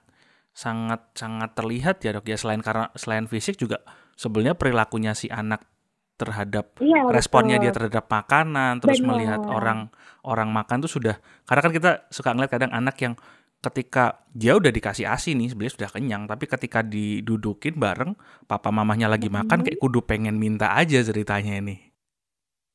sangat 0.55 1.11
sangat 1.19 1.51
terlihat 1.51 1.99
ya 1.99 2.15
dok 2.15 2.31
ya 2.31 2.39
selain 2.39 2.63
karena 2.63 2.87
selain 2.95 3.27
fisik 3.27 3.59
juga 3.59 3.83
sebenarnya 4.15 4.55
perilakunya 4.55 5.11
si 5.11 5.27
anak 5.27 5.67
terhadap 6.15 6.79
ya, 6.79 7.11
responnya 7.11 7.59
betul. 7.59 7.63
dia 7.67 7.71
terhadap 7.75 8.05
makanan 8.07 8.79
terus 8.79 9.03
Benar. 9.03 9.09
melihat 9.11 9.41
orang 9.51 9.91
orang 10.23 10.47
makan 10.55 10.87
tuh 10.87 10.91
sudah 10.95 11.19
karena 11.43 11.59
kan 11.59 11.73
kita 11.75 11.91
suka 12.07 12.31
ngeliat 12.31 12.51
kadang 12.55 12.71
anak 12.71 12.95
yang 13.03 13.19
ketika 13.59 14.23
dia 14.31 14.55
udah 14.55 14.71
dikasih 14.71 15.11
asi 15.11 15.35
nih 15.35 15.51
sebenarnya 15.51 15.75
sudah 15.75 15.89
kenyang 15.91 16.23
tapi 16.23 16.47
ketika 16.47 16.79
didudukin 16.79 17.75
bareng 17.75 18.15
papa 18.47 18.71
mamahnya 18.71 19.11
lagi 19.11 19.27
makan 19.27 19.59
kayak 19.59 19.75
kudu 19.75 20.07
pengen 20.07 20.39
minta 20.39 20.71
aja 20.71 21.03
ceritanya 21.03 21.59
ini 21.59 21.75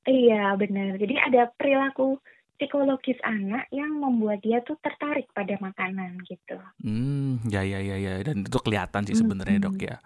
iya 0.04 0.52
benar 0.60 1.00
jadi 1.00 1.32
ada 1.32 1.48
perilaku 1.56 2.20
psikologis 2.60 3.16
anak 3.24 3.64
yang 3.72 3.96
membuat 3.96 4.44
dia 4.44 4.60
tuh 4.60 4.76
tertarik 4.84 5.32
pada 5.32 5.56
makanan 5.64 6.20
gitu 6.28 6.60
hmm 6.84 7.48
ya 7.48 7.64
ya 7.64 7.80
ya 7.80 7.96
ya 7.96 8.12
dan 8.20 8.44
itu 8.44 8.58
kelihatan 8.60 9.08
sih 9.08 9.16
sebenarnya 9.16 9.56
hmm. 9.56 9.66
dok 9.66 9.80
ya, 9.80 9.88
ya 9.88 9.96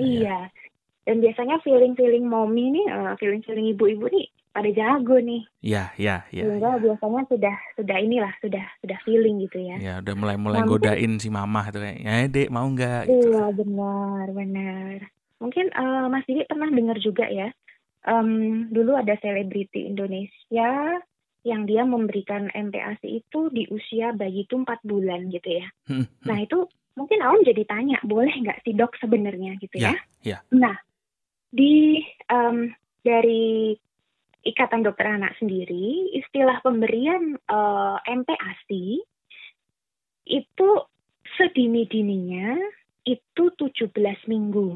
iya 0.00 0.20
ya. 0.24 0.38
dan 1.04 1.20
biasanya 1.20 1.60
feeling 1.60 1.92
feeling 1.92 2.24
mommy 2.24 2.72
nih 2.72 2.86
eh, 2.88 3.12
feeling 3.20 3.44
feeling 3.44 3.68
ibu-ibu 3.76 4.08
nih 4.08 4.32
pada 4.58 4.74
jago 4.74 5.16
nih. 5.22 5.42
Iya, 5.62 5.84
iya, 5.94 6.16
iya. 6.34 6.44
Sehingga 6.50 6.70
ya. 6.74 6.82
biasanya 6.82 7.22
sudah 7.30 7.56
sudah 7.78 7.96
inilah, 8.02 8.32
sudah 8.42 8.64
sudah 8.82 8.98
feeling 9.06 9.38
gitu 9.46 9.58
ya. 9.62 9.76
Ya, 9.78 9.94
udah 10.02 10.14
mulai-mulai 10.18 10.66
nah, 10.66 10.68
godain 10.68 11.12
si 11.22 11.30
mama 11.30 11.62
itu 11.70 11.78
kayak, 11.78 11.98
"Ya, 12.02 12.26
Dek, 12.26 12.50
mau 12.50 12.66
nggak?" 12.66 13.06
gitu. 13.06 13.28
Iya, 13.30 13.44
benar, 13.54 14.26
benar. 14.34 14.96
Mungkin 15.38 15.70
uh, 15.78 16.10
Mas 16.10 16.26
Didi 16.26 16.42
pernah 16.50 16.74
dengar 16.74 16.98
juga 16.98 17.30
ya. 17.30 17.54
Um, 18.02 18.66
dulu 18.74 18.98
ada 18.98 19.14
selebriti 19.22 19.86
Indonesia 19.86 20.98
yang 21.46 21.64
dia 21.64 21.86
memberikan 21.86 22.50
MPASI 22.50 23.22
itu 23.22 23.48
di 23.54 23.64
usia 23.70 24.10
bayi 24.10 24.44
itu 24.44 24.58
empat 24.58 24.82
bulan 24.82 25.30
gitu 25.30 25.62
ya. 25.62 25.66
Hmm, 25.86 26.04
hmm. 26.04 26.26
Nah 26.26 26.38
itu 26.42 26.66
mungkin 26.98 27.22
awam 27.22 27.46
jadi 27.46 27.62
tanya, 27.64 27.98
boleh 28.02 28.34
nggak 28.34 28.66
sih 28.66 28.74
dok 28.74 28.98
sebenarnya 28.98 29.54
gitu 29.62 29.78
ya? 29.78 29.94
ya? 30.26 30.42
Nah 30.50 30.74
di 31.48 32.02
um, 32.28 32.68
dari 33.06 33.74
Ikatan 34.46 34.86
Dokter 34.86 35.06
Anak 35.06 35.36
sendiri, 35.36 36.14
istilah 36.14 36.62
pemberian 36.62 37.36
uh, 37.50 37.98
eh, 38.00 38.16
MPASI 38.16 38.86
itu 40.28 40.68
sedini-dininya 41.36 42.56
itu 43.04 43.44
17 43.56 43.92
minggu. 44.28 44.68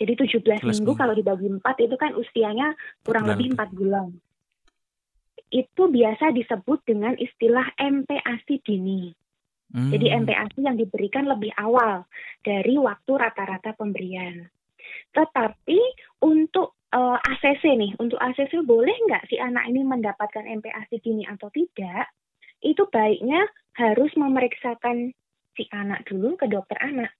Jadi 0.00 0.12
17 0.16 0.64
minggu, 0.64 0.64
minggu 0.64 0.92
kalau 0.96 1.12
dibagi 1.12 1.48
4 1.60 1.60
itu 1.84 1.96
kan 2.00 2.16
usianya 2.16 2.72
kurang 3.04 3.28
lebih 3.28 3.52
4 3.52 3.68
bulan. 3.76 4.08
Itu 5.50 5.90
biasa 5.90 6.30
disebut 6.30 6.86
dengan 6.86 7.18
istilah 7.18 7.74
MPASI 7.74 8.56
dini. 8.62 9.10
Hmm. 9.70 9.90
Jadi 9.90 10.06
MPASI 10.10 10.60
yang 10.62 10.78
diberikan 10.78 11.26
lebih 11.26 11.54
awal 11.58 12.06
dari 12.42 12.74
waktu 12.78 13.12
rata-rata 13.14 13.74
pemberian. 13.74 14.46
Tetapi 15.14 15.78
untuk 16.26 16.78
uh, 16.94 17.18
eh, 17.18 17.30
ACC 17.34 17.64
nih, 17.78 17.92
untuk 17.98 18.18
ACC 18.18 18.62
boleh 18.66 18.94
nggak 19.10 19.30
si 19.30 19.38
anak 19.38 19.66
ini 19.70 19.82
mendapatkan 19.86 20.46
MPASI 20.46 20.96
dini 21.02 21.22
atau 21.26 21.50
tidak? 21.50 22.10
Itu 22.62 22.86
baiknya 22.90 23.46
harus 23.78 24.10
memeriksakan 24.18 25.14
si 25.54 25.66
anak 25.70 26.06
dulu 26.06 26.34
ke 26.38 26.46
dokter 26.50 26.78
anak. 26.82 27.10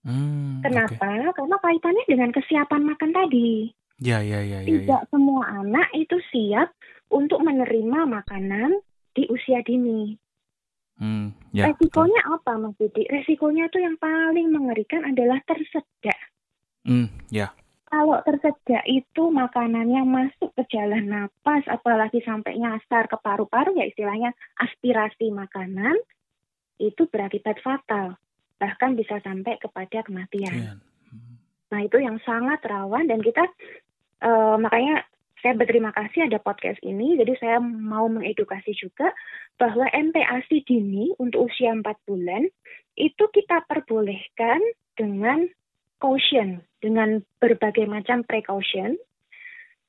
Hmm, 0.00 0.64
Kenapa? 0.64 1.28
Okay. 1.28 1.32
Karena 1.36 1.56
kaitannya 1.60 2.04
dengan 2.08 2.30
kesiapan 2.32 2.82
makan 2.88 3.10
tadi. 3.12 3.68
Ya, 4.00 4.24
ya, 4.24 4.40
ya, 4.40 4.64
ya. 4.64 4.68
Tidak 4.68 5.02
ya. 5.04 5.08
semua 5.12 5.44
anak 5.60 5.92
itu 5.92 6.16
siap 6.32 6.72
untuk 7.10 7.42
menerima 7.42 8.06
makanan 8.06 8.80
di 9.12 9.26
usia 9.28 9.60
dini. 9.66 10.14
Hmm, 11.00 11.32
ya, 11.50 11.72
Resikonya 11.72 12.22
betul. 12.22 12.34
apa, 12.36 12.52
Mas 12.60 12.74
Didi? 12.76 13.02
Resikonya 13.08 13.72
itu 13.72 13.78
yang 13.80 13.96
paling 13.96 14.52
mengerikan 14.52 15.02
adalah 15.08 15.40
tersedak. 15.48 16.20
Hmm, 16.84 17.08
ya 17.32 17.50
kalau 17.90 18.22
tersedak 18.22 18.86
itu 18.86 19.22
makanan 19.34 19.90
yang 19.90 20.06
masuk 20.06 20.54
ke 20.54 20.62
jalan 20.70 21.10
napas, 21.10 21.66
apalagi 21.66 22.22
sampai 22.22 22.54
nyasar 22.54 23.10
ke 23.10 23.18
paru-paru, 23.18 23.74
ya 23.74 23.90
istilahnya 23.90 24.30
aspirasi 24.62 25.34
makanan, 25.34 25.98
itu 26.78 27.10
berakibat 27.10 27.58
fatal. 27.58 28.14
Bahkan 28.62 28.94
bisa 28.94 29.18
sampai 29.26 29.58
kepada 29.58 30.06
kematian. 30.06 30.54
Yeah. 30.54 30.78
Nah 31.74 31.80
itu 31.82 31.98
yang 31.98 32.22
sangat 32.22 32.62
rawan 32.62 33.10
dan 33.10 33.18
kita, 33.26 33.42
uh, 34.22 34.54
makanya 34.54 35.02
saya 35.40 35.56
berterima 35.56 35.90
kasih 35.96 36.28
ada 36.28 36.36
podcast 36.40 36.80
ini, 36.84 37.16
jadi 37.16 37.32
saya 37.40 37.58
mau 37.60 38.08
mengedukasi 38.12 38.76
juga 38.76 39.12
bahwa 39.56 39.88
MPASI 39.88 40.64
dini 40.68 41.12
untuk 41.16 41.48
usia 41.48 41.72
4 41.72 41.84
bulan, 42.04 42.44
itu 42.96 43.24
kita 43.32 43.64
perbolehkan 43.64 44.60
dengan 44.96 45.48
caution 46.00 46.64
dengan 46.80 47.20
berbagai 47.40 47.84
macam 47.84 48.24
precaution 48.24 48.96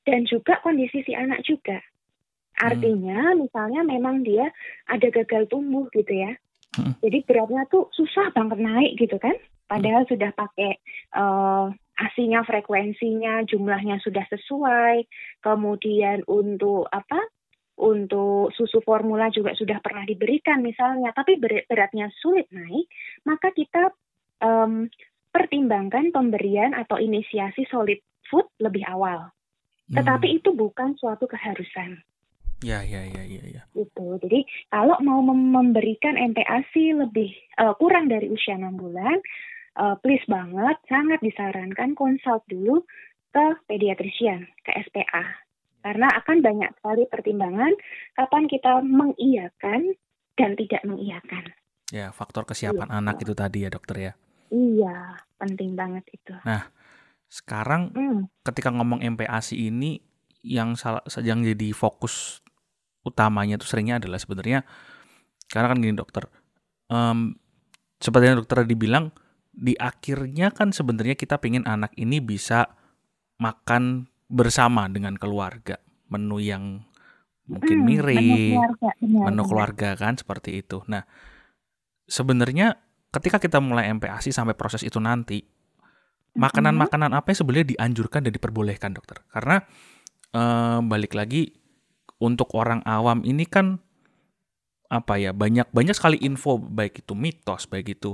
dan 0.04 0.28
juga 0.28 0.60
kondisi 0.60 1.00
si 1.04 1.12
anak 1.16 1.40
juga. 1.44 1.80
Artinya 2.60 3.32
hmm. 3.32 3.48
misalnya 3.48 3.80
memang 3.82 4.22
dia 4.22 4.52
ada 4.86 5.08
gagal 5.08 5.48
tumbuh 5.48 5.88
gitu 5.96 6.12
ya. 6.12 6.36
Hmm. 6.76 6.96
Jadi 7.00 7.24
beratnya 7.24 7.64
tuh 7.68 7.88
susah 7.96 8.32
banget 8.36 8.60
naik 8.60 8.92
gitu 9.00 9.16
kan. 9.16 9.34
Padahal 9.68 10.04
hmm. 10.04 10.10
sudah 10.12 10.30
pakai 10.36 10.72
uh, 11.16 11.72
asinya 11.98 12.40
frekuensinya 12.46 13.44
jumlahnya 13.44 14.00
sudah 14.00 14.24
sesuai. 14.30 15.04
Kemudian 15.44 16.24
untuk 16.28 16.88
apa? 16.88 17.20
Untuk 17.72 18.52
susu 18.52 18.84
formula 18.84 19.32
juga 19.32 19.56
sudah 19.56 19.80
pernah 19.80 20.04
diberikan 20.04 20.60
misalnya, 20.60 21.10
tapi 21.16 21.40
beratnya 21.40 22.12
sulit 22.20 22.46
naik, 22.52 22.84
maka 23.24 23.48
kita 23.50 23.90
um, 24.44 24.86
pertimbangkan 25.32 26.12
pemberian 26.12 26.76
atau 26.76 27.00
inisiasi 27.00 27.64
solid 27.72 27.98
food 28.28 28.44
lebih 28.60 28.84
awal. 28.84 29.32
Hmm. 29.88 29.98
Tetapi 29.98 30.38
itu 30.38 30.52
bukan 30.52 30.94
suatu 31.00 31.24
keharusan. 31.24 32.04
Ya, 32.62 32.78
ya, 32.86 33.02
ya, 33.02 33.22
ya, 33.26 33.42
ya. 33.58 33.62
Itu. 33.74 34.22
Jadi 34.22 34.46
kalau 34.70 34.94
mau 35.02 35.18
memberikan 35.26 36.14
MPASI 36.14 36.94
lebih 36.94 37.34
uh, 37.58 37.74
kurang 37.74 38.06
dari 38.06 38.30
usia 38.30 38.54
6 38.54 38.78
bulan, 38.78 39.18
uh, 39.76 39.96
please 40.00 40.24
banget 40.28 40.76
sangat 40.88 41.20
disarankan 41.22 41.96
konsult 41.96 42.44
dulu 42.48 42.84
ke 43.32 43.46
pediatrician, 43.68 44.44
ke 44.64 44.70
SPA. 44.88 45.24
Karena 45.82 46.06
akan 46.14 46.44
banyak 46.44 46.70
sekali 46.78 47.02
pertimbangan 47.10 47.72
kapan 48.14 48.44
kita 48.46 48.84
mengiyakan 48.86 49.98
dan 50.38 50.50
tidak 50.54 50.82
mengiyakan. 50.86 51.44
Ya, 51.90 52.14
faktor 52.14 52.46
kesiapan 52.46 52.88
iya. 52.88 52.96
anak 53.02 53.20
itu 53.20 53.34
tadi 53.34 53.66
ya, 53.66 53.70
dokter 53.72 53.96
ya. 53.98 54.12
Iya, 54.52 55.16
penting 55.40 55.74
banget 55.74 56.04
itu. 56.12 56.32
Nah, 56.44 56.70
sekarang 57.32 57.90
hmm. 57.92 58.20
ketika 58.44 58.68
ngomong 58.70 59.00
MPASI 59.00 59.72
ini 59.72 60.00
yang 60.44 60.76
salah 60.76 61.00
yang 61.22 61.40
jadi 61.40 61.72
fokus 61.72 62.42
utamanya 63.06 63.58
itu 63.58 63.66
seringnya 63.66 64.02
adalah 64.02 64.18
sebenarnya 64.18 64.66
karena 65.50 65.66
kan 65.70 65.78
gini 65.78 65.94
dokter 65.94 66.26
um, 66.90 67.34
seperti 68.02 68.30
yang 68.30 68.38
dokter 68.42 68.66
tadi 68.66 68.74
bilang 68.74 69.14
di 69.52 69.76
akhirnya 69.76 70.48
kan 70.50 70.72
sebenarnya 70.72 71.14
kita 71.14 71.36
pengen 71.36 71.68
anak 71.68 71.92
ini 72.00 72.18
bisa 72.24 72.72
makan 73.36 74.08
bersama 74.32 74.88
dengan 74.88 75.14
keluarga. 75.20 75.76
Menu 76.08 76.40
yang 76.40 76.84
mungkin 77.48 77.84
hmm, 77.84 77.86
mirip 77.88 78.16
menu 78.16 78.56
keluarga, 78.56 78.88
benar, 78.96 79.24
menu 79.28 79.42
keluarga 79.44 79.88
kan 79.96 80.14
seperti 80.16 80.50
itu. 80.64 80.80
Nah 80.88 81.04
sebenarnya 82.08 82.80
ketika 83.12 83.36
kita 83.36 83.60
mulai 83.60 83.92
MPASI 83.92 84.32
sampai 84.32 84.56
proses 84.56 84.80
itu 84.80 84.96
nanti 84.96 85.44
makanan-makanan 86.32 87.12
apa 87.12 87.32
yang 87.32 87.38
sebenarnya 87.44 87.68
dianjurkan 87.76 88.24
dan 88.24 88.32
diperbolehkan 88.32 88.96
dokter? 88.96 89.20
Karena 89.28 89.60
um, 90.32 90.88
balik 90.88 91.12
lagi 91.12 91.52
untuk 92.22 92.56
orang 92.56 92.80
awam 92.88 93.20
ini 93.26 93.44
kan 93.44 93.82
apa 94.92 95.16
ya 95.16 95.32
banyak 95.32 95.72
banyak 95.72 95.96
sekali 95.96 96.20
info 96.20 96.60
baik 96.60 97.00
itu 97.04 97.16
mitos 97.16 97.64
baik 97.64 97.96
itu 97.96 98.12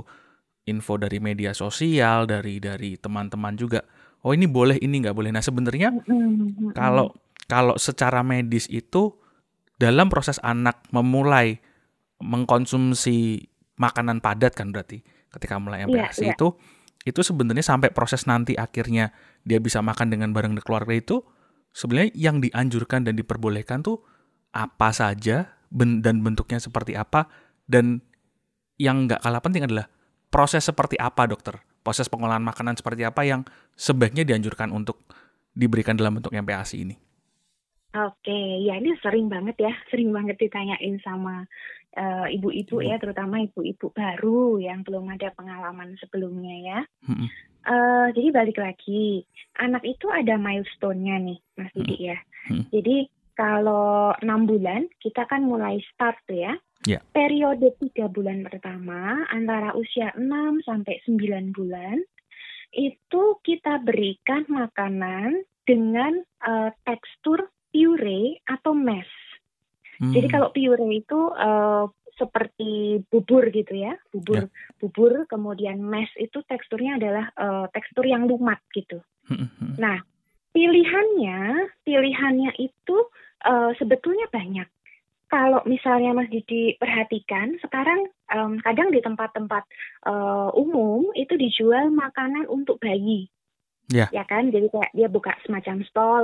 info 0.69 1.01
dari 1.01 1.17
media 1.17 1.51
sosial 1.57 2.29
dari 2.29 2.61
dari 2.61 2.95
teman-teman 2.95 3.57
juga 3.57 3.81
oh 4.21 4.31
ini 4.31 4.45
boleh 4.45 4.77
ini 4.77 5.01
nggak 5.01 5.17
boleh 5.17 5.33
nah 5.33 5.41
sebenarnya 5.41 5.89
kalau 6.77 7.11
kalau 7.49 7.75
secara 7.81 8.21
medis 8.21 8.69
itu 8.69 9.17
dalam 9.81 10.11
proses 10.11 10.37
anak 10.45 10.85
memulai 10.93 11.57
mengkonsumsi 12.21 13.47
makanan 13.79 14.19
padat 14.19 14.53
kan 14.53 14.69
berarti 14.69 15.01
ketika 15.31 15.55
mulai 15.57 15.87
MPASI 15.87 15.95
yeah, 15.95 16.11
yeah. 16.19 16.35
itu 16.35 16.47
itu 17.07 17.21
sebenarnya 17.23 17.63
sampai 17.63 17.95
proses 17.95 18.27
nanti 18.27 18.59
akhirnya 18.59 19.15
dia 19.47 19.57
bisa 19.63 19.79
makan 19.79 20.11
dengan 20.11 20.35
bareng 20.35 20.59
keluarga 20.61 20.91
itu 20.91 21.23
sebenarnya 21.71 22.11
yang 22.11 22.43
dianjurkan 22.43 23.07
dan 23.07 23.15
diperbolehkan 23.15 23.81
tuh 23.81 24.03
apa 24.51 24.91
saja 24.91 25.55
ben 25.71 26.03
dan 26.03 26.19
bentuknya 26.19 26.59
seperti 26.59 26.99
apa 26.99 27.31
dan 27.69 28.03
yang 28.75 29.07
nggak 29.07 29.21
kalah 29.23 29.39
penting 29.39 29.63
adalah 29.63 29.87
proses 30.29 30.65
seperti 30.65 30.95
apa 30.97 31.25
dokter 31.25 31.57
proses 31.81 32.07
pengolahan 32.07 32.41
makanan 32.41 32.77
seperti 32.77 33.05
apa 33.05 33.25
yang 33.25 33.41
sebaiknya 33.73 34.23
dianjurkan 34.25 34.69
untuk 34.69 35.01
diberikan 35.53 35.97
dalam 35.97 36.21
bentuk 36.21 36.31
MPASI 36.33 36.77
ini 36.85 36.95
Oke, 37.89 38.61
ya 38.69 38.77
ini 38.77 38.93
sering 39.01 39.33
banget 39.33 39.65
ya, 39.65 39.73
sering 39.89 40.13
banget 40.13 40.37
ditanyain 40.37 41.01
sama 41.01 41.49
uh, 41.97 42.29
ibu-ibu 42.29 42.85
ya, 42.85 43.01
terutama 43.01 43.41
ibu-ibu 43.41 43.89
baru 43.89 44.61
yang 44.61 44.85
belum 44.85 45.09
ada 45.09 45.33
pengalaman 45.33 45.97
sebelumnya 45.97 46.55
ya. 46.61 46.79
Hmm. 47.01 47.25
Uh, 47.65 48.07
jadi 48.13 48.29
balik 48.29 48.61
lagi, 48.61 49.25
anak 49.57 49.81
itu 49.81 50.05
ada 50.13 50.37
milestone-nya 50.37 51.17
nih, 51.17 51.39
Mas 51.57 51.73
Didi 51.73 51.97
hmm. 51.97 52.09
ya. 52.13 52.17
Hmm. 52.45 52.63
Jadi 52.69 52.97
kalau 53.33 54.13
enam 54.21 54.45
bulan 54.45 54.85
kita 55.01 55.25
kan 55.25 55.41
mulai 55.49 55.81
start 55.89 56.21
tuh 56.29 56.37
ya. 56.37 56.53
Yeah. 56.89 57.05
Periode 57.13 57.77
tiga 57.77 58.09
bulan 58.09 58.41
pertama 58.49 59.21
antara 59.29 59.77
usia 59.77 60.09
6 60.17 60.65
sampai 60.65 60.97
9 61.05 61.53
bulan 61.53 62.01
itu 62.73 63.23
kita 63.45 63.81
berikan 63.85 64.49
makanan 64.49 65.45
dengan 65.69 66.17
uh, 66.41 66.73
tekstur 66.81 67.53
pure 67.69 68.41
atau 68.49 68.73
mash. 68.73 69.13
Hmm. 70.01 70.17
Jadi 70.17 70.27
kalau 70.33 70.49
pure 70.49 70.89
itu 70.89 71.19
uh, 71.37 71.85
seperti 72.17 73.05
bubur 73.05 73.53
gitu 73.53 73.77
ya, 73.77 73.93
bubur 74.09 74.49
yeah. 74.49 74.49
bubur 74.81 75.29
kemudian 75.29 75.77
mash 75.85 76.11
itu 76.17 76.41
teksturnya 76.49 76.97
adalah 76.97 77.25
uh, 77.37 77.65
tekstur 77.69 78.09
yang 78.09 78.25
lumat 78.25 78.57
gitu. 78.73 78.97
Hmm, 79.29 79.45
hmm. 79.45 79.77
Nah, 79.77 80.01
pilihannya 80.57 81.69
pilihannya 81.85 82.51
itu 82.57 82.97
uh, 83.45 83.71
sebetulnya 83.77 84.25
banyak. 84.33 84.65
Kalau 85.29 85.61
misalnya 85.69 86.17
Mas 86.17 86.33
Didi 86.33 86.73
perhatikan, 86.81 87.53
sekarang 87.61 88.09
um, 88.33 88.57
kadang 88.65 88.89
di 88.89 88.97
tempat-tempat 88.97 89.61
uh, 90.09 90.49
umum 90.57 91.13
itu 91.13 91.37
dijual 91.37 91.93
makanan 91.93 92.49
untuk 92.49 92.81
bayi. 92.81 93.29
Yeah. 93.89 94.09
Ya 94.13 94.25
kan, 94.25 94.53
jadi 94.53 94.69
kayak 94.69 94.93
dia 94.93 95.09
buka 95.09 95.33
semacam 95.45 95.81
stall, 95.85 96.23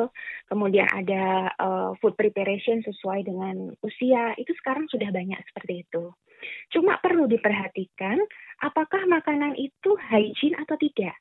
kemudian 0.50 0.86
ada 0.90 1.50
uh, 1.58 1.92
food 1.98 2.14
preparation 2.14 2.82
sesuai 2.86 3.26
dengan 3.26 3.74
usia. 3.82 4.38
Itu 4.38 4.54
sekarang 4.62 4.86
sudah 4.90 5.10
banyak 5.10 5.38
seperti 5.50 5.86
itu. 5.86 6.14
Cuma 6.74 7.02
perlu 7.02 7.26
diperhatikan 7.26 8.22
apakah 8.62 9.10
makanan 9.10 9.58
itu 9.58 9.98
hygiene 9.98 10.62
atau 10.62 10.78
tidak. 10.78 11.18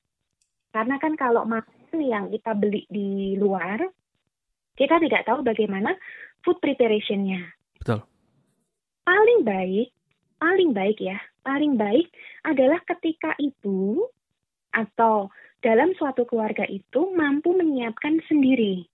Karena 0.68 1.00
kan 1.00 1.16
kalau 1.16 1.48
makanan 1.48 2.00
yang 2.00 2.24
kita 2.28 2.52
beli 2.52 2.84
di 2.92 3.40
luar, 3.40 3.80
kita 4.76 5.00
tidak 5.00 5.24
tahu 5.24 5.40
bagaimana 5.40 5.96
food 6.44 6.60
preparationnya. 6.60 7.63
Paling 9.04 9.44
baik, 9.44 9.88
paling 10.40 10.70
baik 10.72 10.98
ya, 11.00 11.20
paling 11.44 11.76
baik 11.76 12.08
adalah 12.44 12.80
ketika 12.88 13.36
ibu 13.36 14.08
atau 14.72 15.28
dalam 15.60 15.92
suatu 15.96 16.28
keluarga 16.28 16.64
itu 16.68 17.12
mampu 17.16 17.52
menyiapkan 17.56 18.20
sendiri. 18.28 18.84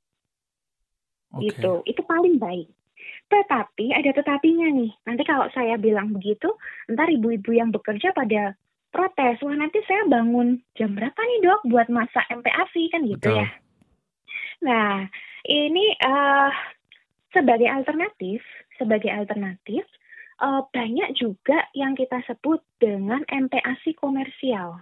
Okay. 1.30 1.54
Itu, 1.54 1.86
itu 1.86 2.02
paling 2.06 2.38
baik. 2.38 2.68
Tetapi 3.30 3.94
ada 3.94 4.10
tetapinya 4.10 4.66
nih. 4.70 4.90
Nanti 5.06 5.22
kalau 5.22 5.46
saya 5.54 5.78
bilang 5.78 6.10
begitu, 6.10 6.50
ntar 6.90 7.06
ibu-ibu 7.10 7.54
yang 7.54 7.70
bekerja 7.70 8.10
pada 8.10 8.58
protes. 8.90 9.38
Wah 9.42 9.54
nanti 9.54 9.78
saya 9.86 10.06
bangun 10.10 10.58
jam 10.74 10.98
berapa 10.98 11.16
nih 11.16 11.40
dok 11.46 11.60
buat 11.70 11.86
masak 11.88 12.26
MPASI 12.28 12.82
kan 12.90 13.02
gitu 13.06 13.30
Betul. 13.30 13.38
ya. 13.38 13.48
Nah 14.66 15.06
ini 15.46 15.94
uh, 16.02 16.50
sebagai 17.30 17.70
alternatif, 17.70 18.42
sebagai 18.76 19.08
alternatif 19.14 19.86
uh, 20.40 20.64
banyak 20.72 21.14
juga 21.14 21.68
yang 21.76 21.94
kita 21.94 22.24
sebut 22.26 22.64
dengan 22.80 23.22
MPASI 23.28 23.94
komersial. 23.94 24.80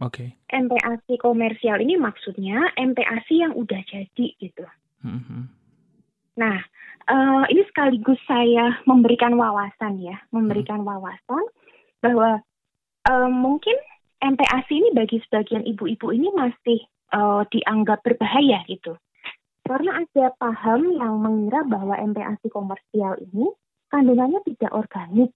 Oke. 0.00 0.38
Okay. 0.48 0.56
MPASI 0.56 1.20
komersial 1.20 1.82
ini 1.82 2.00
maksudnya 2.00 2.72
MPASI 2.78 3.34
yang 3.44 3.52
udah 3.52 3.82
jadi 3.84 4.26
gitu. 4.40 4.64
Mm-hmm. 5.04 5.42
Nah, 6.40 6.58
uh, 7.12 7.44
ini 7.52 7.62
sekaligus 7.68 8.18
saya 8.24 8.80
memberikan 8.88 9.36
wawasan 9.36 10.00
ya, 10.00 10.16
memberikan 10.32 10.80
mm. 10.80 10.88
wawasan 10.88 11.44
bahwa 12.00 12.40
uh, 13.10 13.28
mungkin 13.28 13.76
MPASI 14.22 14.74
ini 14.80 14.90
bagi 14.96 15.18
sebagian 15.28 15.66
ibu-ibu 15.66 16.14
ini 16.14 16.30
masih 16.32 16.78
uh, 17.12 17.44
dianggap 17.52 18.00
berbahaya 18.06 18.64
gitu. 18.70 18.96
Karena 19.62 20.02
ada 20.02 20.34
paham 20.40 20.98
yang 20.98 21.22
mengira 21.22 21.62
bahwa 21.62 21.94
MPASI 22.00 22.48
komersial 22.50 23.20
ini 23.30 23.50
kandungannya 23.92 24.40
tidak 24.48 24.72
organik, 24.72 25.30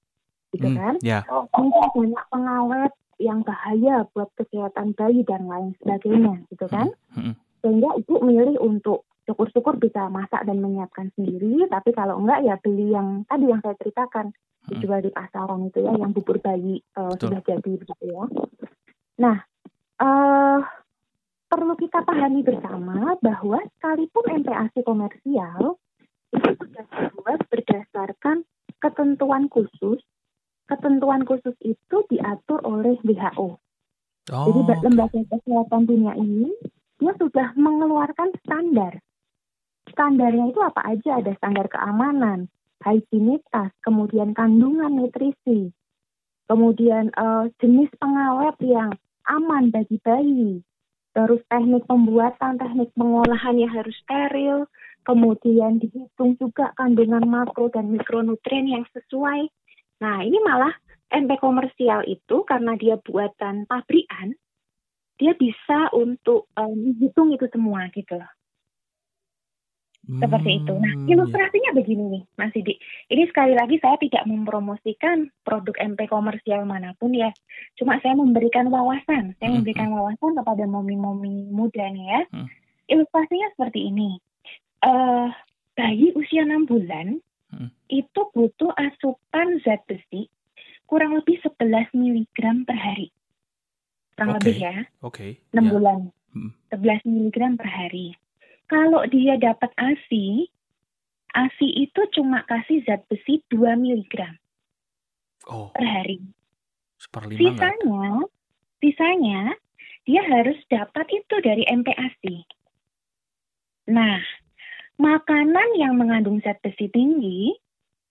gitu 0.57 0.69
mm, 0.73 0.77
kan? 0.81 0.95
Yeah. 1.05 1.23
Mungkin 1.53 1.85
banyak 1.92 2.25
pengawet 2.33 2.92
yang 3.16 3.40
bahaya 3.45 4.05
buat 4.12 4.29
kesehatan 4.37 4.92
bayi 4.92 5.25
dan 5.25 5.49
lain 5.49 5.73
sebagainya 5.81 6.45
gitu 6.53 6.66
kan 6.69 6.92
hmm. 7.16 7.35
sehingga 7.64 7.97
ibu 7.97 8.21
milih 8.21 8.61
untuk 8.61 9.09
syukur-syukur 9.25 9.81
bisa 9.81 10.07
masak 10.12 10.45
dan 10.45 10.61
menyiapkan 10.61 11.11
sendiri 11.16 11.64
tapi 11.73 11.97
kalau 11.97 12.21
enggak 12.21 12.45
ya 12.45 12.55
beli 12.61 12.92
yang 12.92 13.25
tadi 13.27 13.49
yang 13.49 13.61
saya 13.64 13.77
ceritakan 13.81 14.37
hmm. 14.37 14.69
dijual 14.69 15.01
di 15.01 15.11
pasaran 15.11 15.64
itu 15.64 15.81
ya 15.81 15.92
yang 15.97 16.12
bubur 16.12 16.38
bayi 16.45 16.85
uh, 17.01 17.12
sudah 17.16 17.40
jadi 17.40 17.73
begitu 17.73 18.05
ya 18.05 18.25
nah 19.16 19.37
uh, 20.05 20.61
perlu 21.49 21.75
kita 21.81 22.05
pahami 22.05 22.45
bersama 22.45 23.16
bahwa 23.25 23.64
sekalipun 23.81 24.45
MPASI 24.45 24.81
komersial 24.85 25.81
itu 26.35 26.51
sudah 26.59 26.85
dibuat 26.91 27.41
berdasarkan 27.51 28.43
ketentuan 28.83 29.47
khusus 29.53 30.03
ketentuan 30.67 31.23
khusus 31.23 31.55
itu 31.62 31.97
diatur 32.11 32.59
oleh 32.67 32.99
WHO. 33.07 33.59
Oh. 34.35 34.45
Jadi 34.51 34.61
lembaga 34.83 35.21
kesehatan 35.31 35.87
dunia 35.87 36.19
ini 36.19 36.51
dia 36.99 37.15
sudah 37.15 37.55
mengeluarkan 37.55 38.35
standar. 38.43 38.99
Standarnya 39.87 40.51
itu 40.51 40.61
apa 40.61 40.83
aja? 40.83 41.23
Ada 41.23 41.39
standar 41.39 41.71
keamanan, 41.71 42.51
higienitas, 42.83 43.71
kemudian 43.87 44.35
kandungan 44.35 44.99
nutrisi, 44.99 45.71
kemudian 46.51 47.15
uh, 47.15 47.47
jenis 47.62 47.95
pengawet 48.03 48.59
yang 48.67 48.91
aman 49.31 49.71
bagi 49.71 50.03
bayi, 50.03 50.67
terus 51.15 51.39
teknik 51.47 51.87
pembuatan, 51.87 52.59
teknik 52.59 52.91
pengolahan 52.99 53.55
yang 53.62 53.71
harus 53.71 53.95
steril, 54.03 54.67
kemudian 55.07 55.79
dihitung 55.79 56.35
juga 56.37 56.75
kandungan 56.75 57.23
makro 57.23 57.71
dan 57.71 57.95
mikronutrien 57.95 58.66
yang 58.66 58.85
sesuai. 58.90 59.47
Nah, 60.03 60.27
ini 60.27 60.42
malah 60.42 60.75
MP 61.14 61.38
komersial 61.38 62.03
itu 62.11 62.42
karena 62.42 62.75
dia 62.75 62.99
buatan 62.99 63.71
pabrikan, 63.71 64.35
dia 65.16 65.33
bisa 65.38 65.95
untuk 65.95 66.51
um, 66.59 66.75
menghitung 66.75 67.31
itu 67.31 67.47
semua 67.55 67.87
gitu 67.95 68.19
loh. 68.19 68.33
Seperti 70.07 70.62
itu. 70.62 70.71
Nah, 70.71 70.95
hmm, 70.95 71.11
ilustrasinya 71.11 71.75
ya. 71.75 71.79
begini 71.83 72.05
nih, 72.14 72.23
Mas 72.38 72.55
Didi. 72.55 72.79
Ini 73.11 73.27
sekali 73.27 73.59
lagi 73.59 73.83
saya 73.83 73.99
tidak 73.99 74.23
mempromosikan 74.31 75.27
produk 75.42 75.75
MP 75.83 76.07
komersial 76.07 76.62
mana 76.62 76.95
pun 76.95 77.11
ya. 77.11 77.35
Cuma 77.75 77.99
saya 77.99 78.14
memberikan 78.14 78.71
wawasan. 78.71 79.35
Saya 79.42 79.51
hmm. 79.51 79.57
memberikan 79.62 79.90
hmm. 79.90 79.99
wawasan 79.99 80.38
kepada 80.38 80.62
momi-momi 80.71 81.51
muda 81.51 81.90
nih 81.90 82.07
ya. 82.07 82.21
Hmm. 82.31 82.47
Ilustrasinya 82.87 83.51
seperti 83.59 83.90
ini. 83.90 84.23
Uh, 84.85 85.33
bayi 85.77 86.12
usia 86.15 86.45
6 86.45 86.69
bulan 86.69 87.21
hmm. 87.53 87.71
itu 87.93 88.21
butuh 88.33 88.73
asupan 88.77 89.61
zat 89.65 89.83
besi 89.89 90.29
kurang 90.87 91.17
lebih 91.19 91.41
11 91.43 91.93
mg 91.93 92.39
per 92.65 92.79
hari. 92.79 93.09
Kurang 94.15 94.37
okay. 94.37 94.39
lebih 94.41 94.57
ya. 94.61 94.77
Oke. 95.03 95.15
Okay. 95.15 95.31
6 95.53 95.59
yeah. 95.59 95.65
bulan. 95.69 95.99
Hmm. 96.37 96.51
11 96.73 97.09
mg 97.09 97.39
per 97.59 97.69
hari 97.69 98.17
kalau 98.67 99.07
dia 99.07 99.39
dapat 99.39 99.71
ASI, 99.79 100.51
ASI 101.35 101.69
itu 101.87 102.01
cuma 102.19 102.43
kasih 102.51 102.83
zat 102.83 103.07
besi 103.07 103.39
2 103.51 103.79
mg 103.79 104.15
oh. 105.47 105.71
per 105.71 105.87
hari. 105.87 106.19
Seperlima 106.99 107.39
sisanya, 107.39 108.09
sisanya 108.83 109.41
dia 110.07 110.23
harus 110.27 110.59
dapat 110.67 111.07
itu 111.15 111.37
dari 111.43 111.62
MPASI. 111.67 112.37
Nah, 113.95 114.19
makanan 114.97 115.69
yang 115.77 115.97
mengandung 116.01 116.41
zat 116.41 116.61
besi 116.65 116.89
tinggi, 116.89 117.53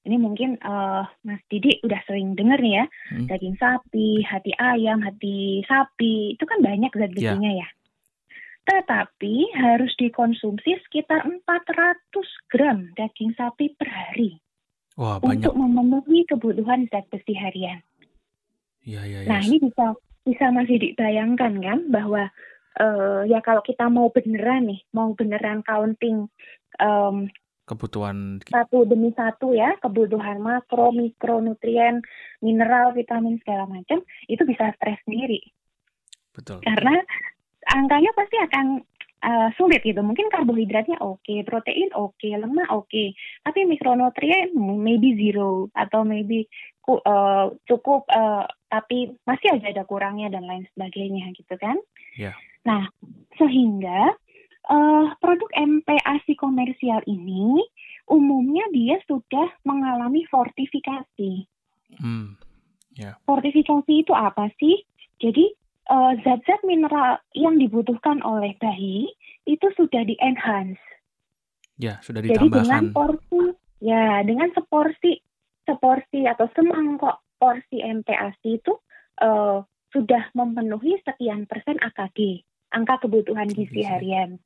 ini 0.05 0.17
mungkin 0.21 0.61
uh, 0.61 1.05
Mas 1.25 1.41
Didi 1.49 1.81
udah 1.81 2.01
sering 2.05 2.37
dengar 2.37 2.61
nih 2.61 2.81
ya, 2.81 2.85
hmm. 3.13 3.27
daging 3.29 3.57
sapi, 3.57 4.21
hati 4.21 4.53
ayam, 4.61 5.01
hati 5.01 5.65
sapi, 5.65 6.37
itu 6.37 6.43
kan 6.45 6.61
banyak 6.61 6.93
zat 6.93 7.11
ya. 7.13 7.33
besinya 7.33 7.51
yeah. 7.51 7.65
ya 7.65 7.75
tetapi 8.65 9.53
harus 9.53 9.93
dikonsumsi 9.93 10.81
sekitar 10.89 11.21
400 11.21 11.45
gram 12.49 12.89
daging 12.97 13.37
sapi 13.37 13.77
per 13.77 13.85
hari 13.85 14.41
Wah, 14.97 15.21
banyak. 15.21 15.45
untuk 15.45 15.53
memenuhi 15.53 16.25
kebutuhan 16.25 16.89
zat 16.89 17.05
besi 17.13 17.37
harian. 17.37 17.85
Ya, 18.81 19.05
ya, 19.05 19.21
ya. 19.21 19.29
Nah 19.29 19.39
ini 19.45 19.61
bisa 19.61 19.93
bisa 20.25 20.45
masih 20.49 20.81
dibayangkan 20.81 21.53
kan 21.61 21.79
bahwa 21.93 22.33
uh, 22.81 23.21
ya 23.29 23.37
kalau 23.45 23.61
kita 23.61 23.85
mau 23.85 24.09
beneran 24.09 24.65
nih 24.65 24.81
mau 24.97 25.13
beneran 25.13 25.61
counting 25.61 26.25
um, 26.79 27.27
kebutuhan 27.65 28.37
satu 28.45 28.85
demi 28.85 29.09
satu 29.17 29.57
ya 29.57 29.73
kebutuhan 29.81 30.37
makro 30.37 30.93
mikronutrien 30.93 32.01
mineral 32.45 32.93
vitamin 32.93 33.41
segala 33.41 33.65
macam 33.65 34.05
itu 34.29 34.43
bisa 34.45 34.69
stres 34.77 35.01
sendiri 35.07 35.41
betul 36.37 36.61
karena 36.61 37.01
angkanya 37.65 38.13
pasti 38.13 38.37
akan 38.37 38.85
uh, 39.25 39.49
sulit 39.57 39.81
gitu. 39.81 39.99
Mungkin 40.05 40.29
karbohidratnya 40.29 41.01
oke, 41.01 41.21
okay, 41.25 41.41
protein 41.41 41.89
oke, 41.97 42.13
okay, 42.15 42.37
lemak 42.37 42.69
oke, 42.69 42.85
okay. 42.87 43.17
tapi 43.41 43.65
mikronutrien 43.65 44.53
maybe 44.55 45.17
zero 45.17 45.73
atau 45.73 46.05
maybe 46.05 46.45
uh, 46.85 47.49
cukup 47.65 48.05
uh, 48.13 48.45
tapi 48.69 49.17
masih 49.25 49.57
aja 49.57 49.73
ada 49.73 49.83
kurangnya 49.87 50.29
dan 50.29 50.45
lain 50.45 50.69
sebagainya 50.77 51.33
gitu 51.33 51.55
kan. 51.57 51.77
Yeah. 52.13 52.37
Nah, 52.65 52.89
sehingga 53.37 54.13
uh, 54.69 55.13
produk 55.21 55.49
MPASI 55.55 56.33
komersial 56.37 57.01
ini 57.05 57.61
umumnya 58.05 58.65
dia 58.73 59.01
sudah 59.09 59.49
mengalami 59.65 60.25
fortifikasi. 60.29 61.45
Hmm. 61.97 62.37
Yeah. 62.95 63.19
Fortifikasi 63.27 63.91
itu 63.91 64.13
apa 64.13 64.49
sih? 64.61 64.85
Jadi 65.19 65.51
uh, 65.89 66.13
zat-zat 66.21 66.61
mineral 66.63 67.21
yang 67.33 67.57
dibutuhkan 67.57 68.21
oleh 68.21 68.53
bayi 68.61 69.09
itu 69.45 69.67
sudah 69.75 70.05
di-enhance. 70.05 70.81
Ya, 71.75 71.99
sudah 71.99 72.23
ditambahkan. 72.23 72.45
Jadi 72.45 72.55
dengan 72.55 72.83
porsi, 72.95 73.41
ya 73.83 74.23
dengan 74.23 74.49
seporsi, 74.55 75.19
seporsi 75.67 76.23
atau 76.23 76.47
semangkok 76.55 77.19
porsi 77.35 77.83
MPASI 77.83 78.63
itu 78.63 78.73
uh, 79.21 79.59
sudah 79.91 80.23
memenuhi 80.35 80.99
sekian 81.03 81.47
persen 81.47 81.79
AKG, 81.83 82.43
angka 82.71 83.07
kebutuhan 83.07 83.47
gizi 83.51 83.83
harian. 83.83 84.39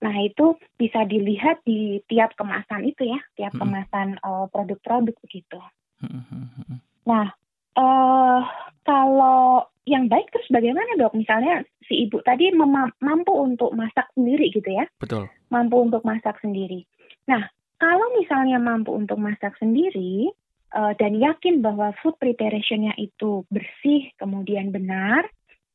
Nah 0.00 0.14
itu 0.24 0.56
bisa 0.80 1.04
dilihat 1.04 1.60
di 1.64 2.00
tiap 2.08 2.32
kemasan 2.36 2.88
itu 2.88 3.04
ya, 3.08 3.20
tiap 3.36 3.52
hmm. 3.56 3.60
kemasan 3.60 4.08
uh, 4.24 4.48
produk-produk 4.48 5.16
begitu. 5.20 5.60
Hmm. 6.00 6.80
Nah 7.04 7.32
uh, 7.76 8.40
kalau 8.84 9.68
yang 9.88 10.06
baik 10.06 10.30
terus 10.30 10.48
bagaimana 10.52 10.96
dok? 10.96 11.16
Misalnya 11.16 11.64
si 11.88 12.06
ibu 12.06 12.22
tadi 12.22 12.52
mampu 12.54 13.32
untuk 13.34 13.74
masak 13.74 14.06
sendiri 14.14 14.52
gitu 14.54 14.70
ya? 14.70 14.86
Betul. 15.02 15.26
Mampu 15.50 15.82
untuk 15.82 16.06
masak 16.06 16.38
sendiri. 16.38 16.86
Nah, 17.26 17.42
kalau 17.80 18.06
misalnya 18.14 18.62
mampu 18.62 18.94
untuk 18.94 19.18
masak 19.18 19.56
sendiri 19.58 20.30
uh, 20.76 20.92
dan 20.94 21.18
yakin 21.18 21.64
bahwa 21.64 21.90
food 21.98 22.14
preparationnya 22.22 22.94
itu 23.00 23.42
bersih, 23.50 24.12
kemudian 24.20 24.70
benar, 24.70 25.26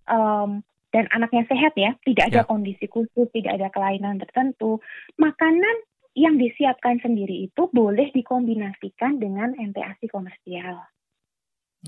um, 0.08 0.64
dan 0.96 1.12
anaknya 1.12 1.44
sehat 1.52 1.76
ya, 1.76 1.92
tidak 2.08 2.32
ada 2.32 2.42
ya. 2.42 2.48
kondisi 2.48 2.88
khusus, 2.88 3.28
tidak 3.36 3.60
ada 3.60 3.68
kelainan 3.68 4.16
tertentu, 4.16 4.80
makanan 5.20 5.84
yang 6.16 6.40
disiapkan 6.40 7.04
sendiri 7.04 7.52
itu 7.52 7.68
boleh 7.76 8.16
dikombinasikan 8.16 9.20
dengan 9.20 9.52
MPASI 9.60 10.08
komersial. 10.08 10.80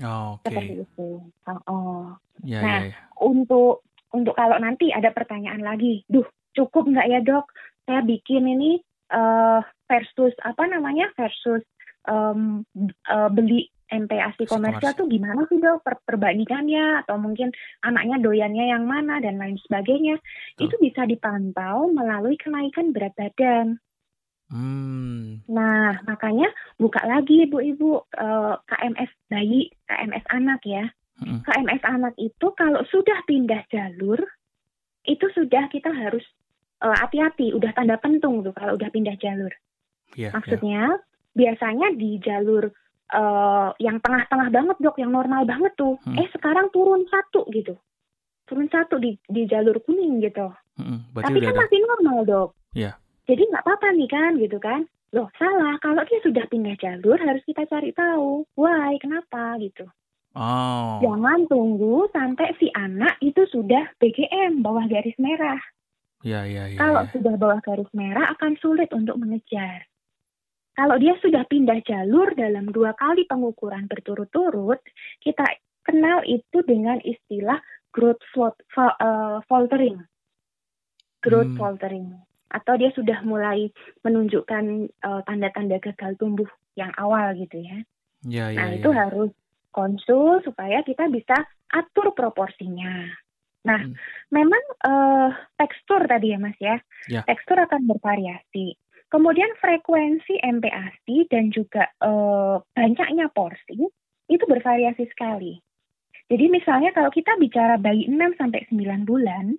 Oh, 0.04 0.36
Oke. 0.36 0.52
Seperti 0.52 0.84
itu. 0.84 1.24
Oh, 1.24 1.60
oh. 1.72 2.04
Ya, 2.44 2.60
nah, 2.60 2.78
ya, 2.84 2.92
ya. 2.92 3.00
untuk 3.24 3.88
untuk 4.12 4.36
kalau 4.36 4.60
nanti 4.60 4.92
ada 4.92 5.08
pertanyaan 5.08 5.64
lagi, 5.64 6.04
duh 6.04 6.28
cukup 6.52 6.92
nggak 6.92 7.08
ya 7.08 7.20
dok? 7.24 7.48
Saya 7.88 8.04
bikin 8.04 8.44
ini 8.44 8.76
uh, 9.08 9.64
versus 9.88 10.36
apa 10.44 10.68
namanya 10.68 11.08
versus 11.16 11.64
um, 12.04 12.60
uh, 13.08 13.32
beli 13.32 13.72
MPASI 13.88 14.44
komersial 14.44 14.92
tuh 14.92 15.08
gimana 15.08 15.48
sih 15.48 15.56
dok 15.56 15.80
per 15.80 15.98
perbandingannya 16.04 17.04
atau 17.04 17.16
mungkin 17.16 17.50
anaknya 17.80 18.20
doyannya 18.20 18.68
yang 18.68 18.84
mana 18.84 19.18
dan 19.18 19.40
lain 19.40 19.56
sebagainya 19.64 20.20
Tuh. 20.60 20.68
itu 20.68 20.76
bisa 20.76 21.08
dipantau 21.08 21.88
melalui 21.88 22.36
kenaikan 22.36 22.92
berat 22.92 23.16
badan 23.16 23.80
Hmm. 24.48 25.44
Nah, 25.44 26.00
makanya 26.08 26.48
buka 26.80 27.04
lagi 27.04 27.44
ibu-ibu 27.44 28.00
uh, 28.16 28.56
KMS 28.64 29.12
bayi, 29.28 29.68
KMS 29.84 30.24
anak 30.32 30.60
ya. 30.64 30.88
Hmm. 31.20 31.44
KMS 31.44 31.84
anak 31.84 32.14
itu 32.16 32.46
kalau 32.56 32.80
sudah 32.88 33.20
pindah 33.28 33.60
jalur, 33.68 34.24
itu 35.04 35.26
sudah 35.36 35.68
kita 35.68 35.92
harus 35.92 36.24
eh, 36.80 36.96
hati-hati, 36.96 37.52
udah 37.52 37.74
tanda 37.76 38.00
pentung 38.00 38.40
tuh 38.40 38.56
kalau 38.56 38.80
udah 38.80 38.88
pindah 38.88 39.20
jalur. 39.20 39.52
Yeah, 40.16 40.32
Maksudnya 40.32 40.96
yeah. 40.96 41.36
biasanya 41.36 41.92
di 41.92 42.16
jalur 42.24 42.72
uh, 43.12 43.72
yang 43.80 44.00
tengah-tengah 44.00 44.48
banget 44.52 44.76
dok, 44.80 44.96
yang 45.00 45.12
normal 45.12 45.44
banget 45.48 45.72
tuh, 45.76 45.96
hmm. 46.04 46.16
eh 46.18 46.28
sekarang 46.34 46.68
turun 46.74 47.04
satu 47.08 47.48
gitu, 47.52 47.76
turun 48.48 48.68
satu 48.68 49.00
di 49.00 49.16
di 49.28 49.48
jalur 49.48 49.80
kuning 49.84 50.20
gitu. 50.24 50.52
Hmm, 50.78 51.04
Tapi 51.14 51.38
kan 51.42 51.54
ada... 51.54 51.60
masih 51.64 51.78
normal 51.84 52.18
dok. 52.24 52.48
Yeah. 52.76 52.94
Jadi 53.28 53.44
nggak 53.48 53.64
apa-apa 53.64 53.88
nih 53.96 54.08
kan 54.08 54.30
gitu 54.40 54.58
kan. 54.60 54.88
Loh 55.16 55.32
salah, 55.40 55.80
kalau 55.80 56.04
dia 56.04 56.20
sudah 56.20 56.44
pindah 56.52 56.76
jalur 56.76 57.16
harus 57.16 57.40
kita 57.48 57.64
cari 57.64 57.96
tahu. 57.96 58.44
Why, 58.60 59.00
kenapa 59.00 59.56
gitu. 59.56 59.88
Oh. 60.36 61.00
Jangan 61.00 61.48
tunggu 61.48 62.06
sampai 62.12 62.52
si 62.60 62.68
anak 62.76 63.16
itu 63.24 63.42
sudah 63.48 63.88
BGM, 63.96 64.60
bawah 64.60 64.84
garis 64.84 65.16
merah. 65.16 65.58
Ya, 66.20 66.44
ya, 66.44 66.68
ya. 66.68 66.78
Kalau 66.78 67.02
ya. 67.06 67.10
sudah 67.10 67.34
bawah 67.40 67.60
garis 67.64 67.88
merah 67.96 68.30
akan 68.36 68.54
sulit 68.60 68.92
untuk 68.92 69.16
mengejar. 69.16 69.88
Kalau 70.78 70.94
dia 71.02 71.18
sudah 71.18 71.42
pindah 71.50 71.82
jalur 71.82 72.38
dalam 72.38 72.70
dua 72.70 72.94
kali 72.94 73.26
pengukuran 73.26 73.90
berturut-turut, 73.90 74.78
kita 75.18 75.42
kenal 75.82 76.22
itu 76.22 76.62
dengan 76.62 77.02
istilah 77.02 77.58
growth 77.90 78.22
uh, 78.78 79.42
faltering. 79.50 79.98
Growth 81.18 81.50
hmm. 81.50 81.58
faltering 81.58 82.14
atau 82.48 82.80
dia 82.80 82.88
sudah 82.96 83.20
mulai 83.28 83.68
menunjukkan 84.00 84.88
tanda 85.02 85.20
tanda-tanda 85.28 85.76
gagal 85.84 86.16
tumbuh 86.16 86.48
yang 86.80 86.88
awal 86.96 87.36
gitu 87.36 87.60
ya. 87.60 87.78
Ya, 88.24 88.46
ya 88.50 88.58
nah 88.58 88.68
ya. 88.72 88.76
itu 88.80 88.90
harus 88.90 89.30
konsul 89.70 90.40
supaya 90.42 90.80
kita 90.82 91.06
bisa 91.12 91.36
atur 91.68 92.16
proporsinya. 92.16 93.04
Nah, 93.68 93.84
hmm. 93.84 93.94
memang 94.32 94.64
uh, 94.86 95.28
tekstur 95.60 96.08
tadi 96.08 96.32
ya 96.32 96.38
Mas 96.40 96.56
ya, 96.56 96.80
ya. 97.10 97.20
tekstur 97.28 97.60
akan 97.60 97.84
bervariasi. 97.84 98.78
Kemudian 99.08 99.48
frekuensi 99.56 100.36
MPASI 100.44 101.32
dan 101.32 101.48
juga 101.48 101.88
uh, 102.04 102.60
banyaknya 102.76 103.32
porsi 103.32 103.88
itu 104.28 104.44
bervariasi 104.44 105.08
sekali. 105.08 105.56
Jadi 106.28 106.44
misalnya 106.52 106.92
kalau 106.92 107.08
kita 107.08 107.32
bicara 107.40 107.80
bayi 107.80 108.04
6 108.04 108.36
sampai 108.36 108.68
9 108.68 109.08
bulan, 109.08 109.56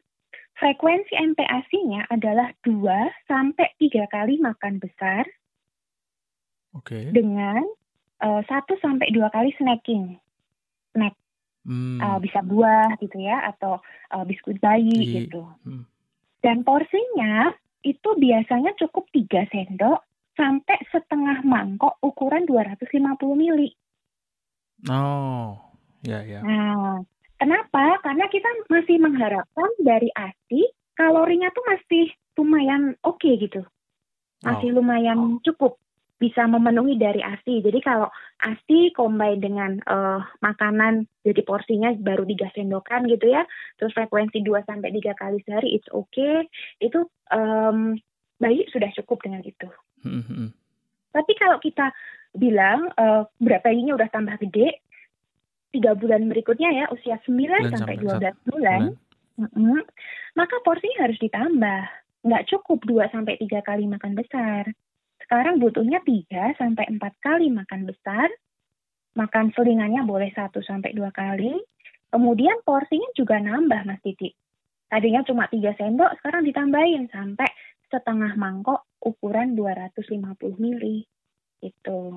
frekuensi 0.53 1.17
MPASI-nya 1.17 2.05
adalah 2.13 2.53
2 2.61 2.77
sampai 3.25 3.73
3 3.81 4.05
kali 4.05 4.37
makan 4.37 4.77
besar. 4.77 5.25
Okay. 6.77 7.09
Dengan 7.09 7.65
uh, 8.21 8.45
eh, 8.45 8.53
1 8.53 8.85
sampai 8.85 9.09
2 9.09 9.33
kali 9.33 9.49
snacking. 9.57 10.21
Snack. 10.93 11.17
Hmm. 11.65 11.97
Uh, 11.97 12.17
bisa 12.21 12.45
buah 12.45 13.01
gitu 13.01 13.17
ya 13.17 13.49
atau 13.49 13.81
uh, 14.13 14.23
biskuit 14.29 14.61
bayi 14.61 14.93
Di, 14.93 15.25
gitu. 15.25 15.41
Hmm. 15.65 15.89
Dan 16.45 16.61
porsinya 16.61 17.49
itu 17.83 18.09
biasanya 18.19 18.75
cukup 18.75 19.07
3 19.11 19.49
sendok 19.51 20.03
sampai 20.35 20.79
setengah 20.91 21.43
mangkok 21.43 21.99
ukuran 21.99 22.47
250 22.47 22.87
mili. 23.35 23.75
Oh, 24.87 25.59
ya 26.07 26.23
ya. 26.23 26.39
Nah, 26.39 27.03
kenapa? 27.35 27.99
Karena 27.99 28.31
kita 28.31 28.47
masih 28.71 29.03
mengharapkan 29.03 29.67
dari 29.83 30.07
ASI 30.15 30.63
kalorinya 30.95 31.51
tuh 31.51 31.63
masih 31.67 32.11
lumayan 32.39 32.95
oke 33.03 33.19
okay 33.19 33.35
gitu. 33.39 33.67
Masih 34.43 34.71
oh. 34.71 34.79
lumayan 34.79 35.43
cukup 35.43 35.75
bisa 36.19 36.43
memenuhi 36.45 36.99
dari 36.99 37.23
ASI. 37.23 37.63
Jadi 37.63 37.79
kalau 37.79 38.11
ASI 38.43 38.91
combine 38.91 39.39
dengan 39.39 39.71
uh, 39.87 40.19
makanan 40.43 41.07
jadi 41.23 41.41
porsinya 41.47 41.95
baru 41.95 42.27
3 42.27 42.59
sendokan 42.59 43.07
gitu 43.07 43.31
ya. 43.31 43.47
Terus 43.79 43.95
frekuensi 43.95 44.43
2 44.43 44.67
sampai 44.67 44.91
3 44.91 45.15
kali 45.15 45.39
sehari 45.47 45.79
it's 45.79 45.87
okay. 45.95 46.43
Itu 46.83 47.07
um, 47.31 47.95
bayi 48.35 48.67
sudah 48.67 48.91
cukup 48.99 49.23
dengan 49.23 49.47
itu. 49.47 49.71
Hmm, 50.03 50.19
hmm, 50.19 50.23
hmm. 50.27 50.49
Tapi 51.15 51.33
kalau 51.39 51.57
kita 51.63 51.89
bilang 52.35 52.91
uh, 52.99 53.23
berat 53.39 53.63
bayinya 53.63 53.95
udah 53.95 54.11
tambah 54.11 54.35
gede, 54.43 54.83
tiga 55.71 55.95
bulan 55.95 56.27
berikutnya 56.27 56.69
ya 56.83 56.85
usia 56.91 57.15
9 57.23 57.31
bulan 57.31 57.71
sampai 57.71 57.95
12 57.95 58.05
bulan, 58.05 58.35
bulan. 58.43 58.81
Mm 59.39 59.49
-hmm, 59.55 59.81
maka 60.35 60.59
porsinya 60.67 61.07
harus 61.07 61.15
ditambah. 61.23 61.81
Nggak 62.27 62.45
cukup 62.51 62.83
2 62.83 63.07
sampai 63.15 63.39
tiga 63.39 63.63
kali 63.63 63.87
makan 63.87 64.19
besar. 64.19 64.67
Sekarang 65.29 65.61
butuhnya 65.61 66.01
3 66.01 66.57
sampai 66.57 66.89
empat 66.89 67.13
kali 67.21 67.53
makan 67.53 67.85
besar. 67.85 68.33
Makan 69.13 69.53
selingannya 69.53 70.01
boleh 70.01 70.33
1 70.33 70.49
sampai 70.65 70.97
dua 70.97 71.13
kali. 71.13 71.53
Kemudian 72.09 72.65
porsinya 72.65 73.05
juga 73.13 73.37
nambah 73.37 73.85
Mas 73.85 74.01
Titi. 74.01 74.33
Tadinya 74.89 75.21
cuma 75.21 75.45
3 75.45 75.77
sendok, 75.77 76.17
sekarang 76.17 76.49
ditambahin 76.49 77.13
sampai 77.13 77.45
setengah 77.93 78.33
mangkok 78.41 78.89
ukuran 79.05 79.53
250 79.53 80.33
mili. 80.57 81.05
Itu. 81.61 82.09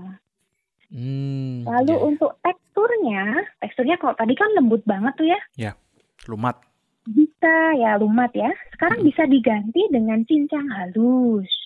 Hmm, 0.89 1.69
Lalu 1.69 1.93
yeah. 1.93 2.09
untuk 2.09 2.33
teksturnya, 2.41 3.45
teksturnya 3.61 4.01
kalau 4.01 4.17
tadi 4.17 4.33
kan 4.33 4.57
lembut 4.57 4.81
banget 4.89 5.13
tuh 5.21 5.29
ya. 5.29 5.41
Ya, 5.61 5.73
lumat. 6.25 6.65
Bisa 7.05 7.77
ya 7.77 8.01
lumat 8.01 8.33
ya. 8.33 8.57
Sekarang 8.73 9.05
hmm. 9.05 9.09
bisa 9.13 9.29
diganti 9.29 9.85
dengan 9.93 10.25
cincang 10.25 10.65
halus 10.73 11.62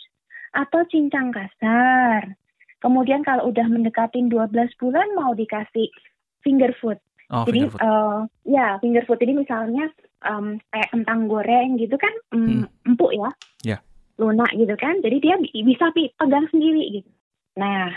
atau 0.57 0.81
cincang 0.89 1.29
kasar. 1.31 2.33
Kemudian 2.81 3.21
kalau 3.21 3.53
udah 3.53 3.69
mendekatin 3.69 4.33
12 4.33 4.53
bulan 4.81 5.09
mau 5.13 5.37
dikasih 5.37 5.93
finger 6.41 6.73
food. 6.81 6.97
Oh, 7.29 7.45
Jadi 7.45 7.69
finger 7.69 7.73
food. 7.77 7.85
Uh, 7.85 8.19
ya 8.49 8.67
finger 8.81 9.05
food 9.05 9.21
ini 9.21 9.45
misalnya 9.45 9.93
um, 10.25 10.57
kayak 10.73 10.89
kentang 10.93 11.29
goreng 11.29 11.77
gitu 11.77 12.01
kan 12.01 12.15
um, 12.33 12.65
hmm. 12.65 12.89
empuk 12.89 13.13
ya. 13.13 13.31
Yeah. 13.77 13.81
Lunak 14.17 14.53
gitu 14.57 14.73
kan. 14.81 15.05
Jadi 15.05 15.17
dia 15.21 15.37
bisa 15.61 15.93
pegang 15.93 16.49
sendiri 16.49 17.01
gitu. 17.01 17.11
Nah, 17.57 17.93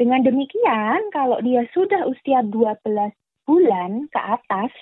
dengan 0.00 0.22
demikian, 0.24 1.12
kalau 1.12 1.38
dia 1.44 1.66
sudah 1.76 2.08
usia 2.08 2.40
12 2.46 3.12
bulan 3.44 3.90
ke 4.08 4.20
atas, 4.22 4.72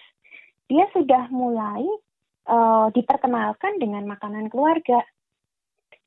dia 0.68 0.84
sudah 0.92 1.26
mulai 1.32 1.82
uh, 2.46 2.86
diperkenalkan 2.92 3.80
dengan 3.80 4.06
makanan 4.06 4.46
keluarga. 4.52 5.02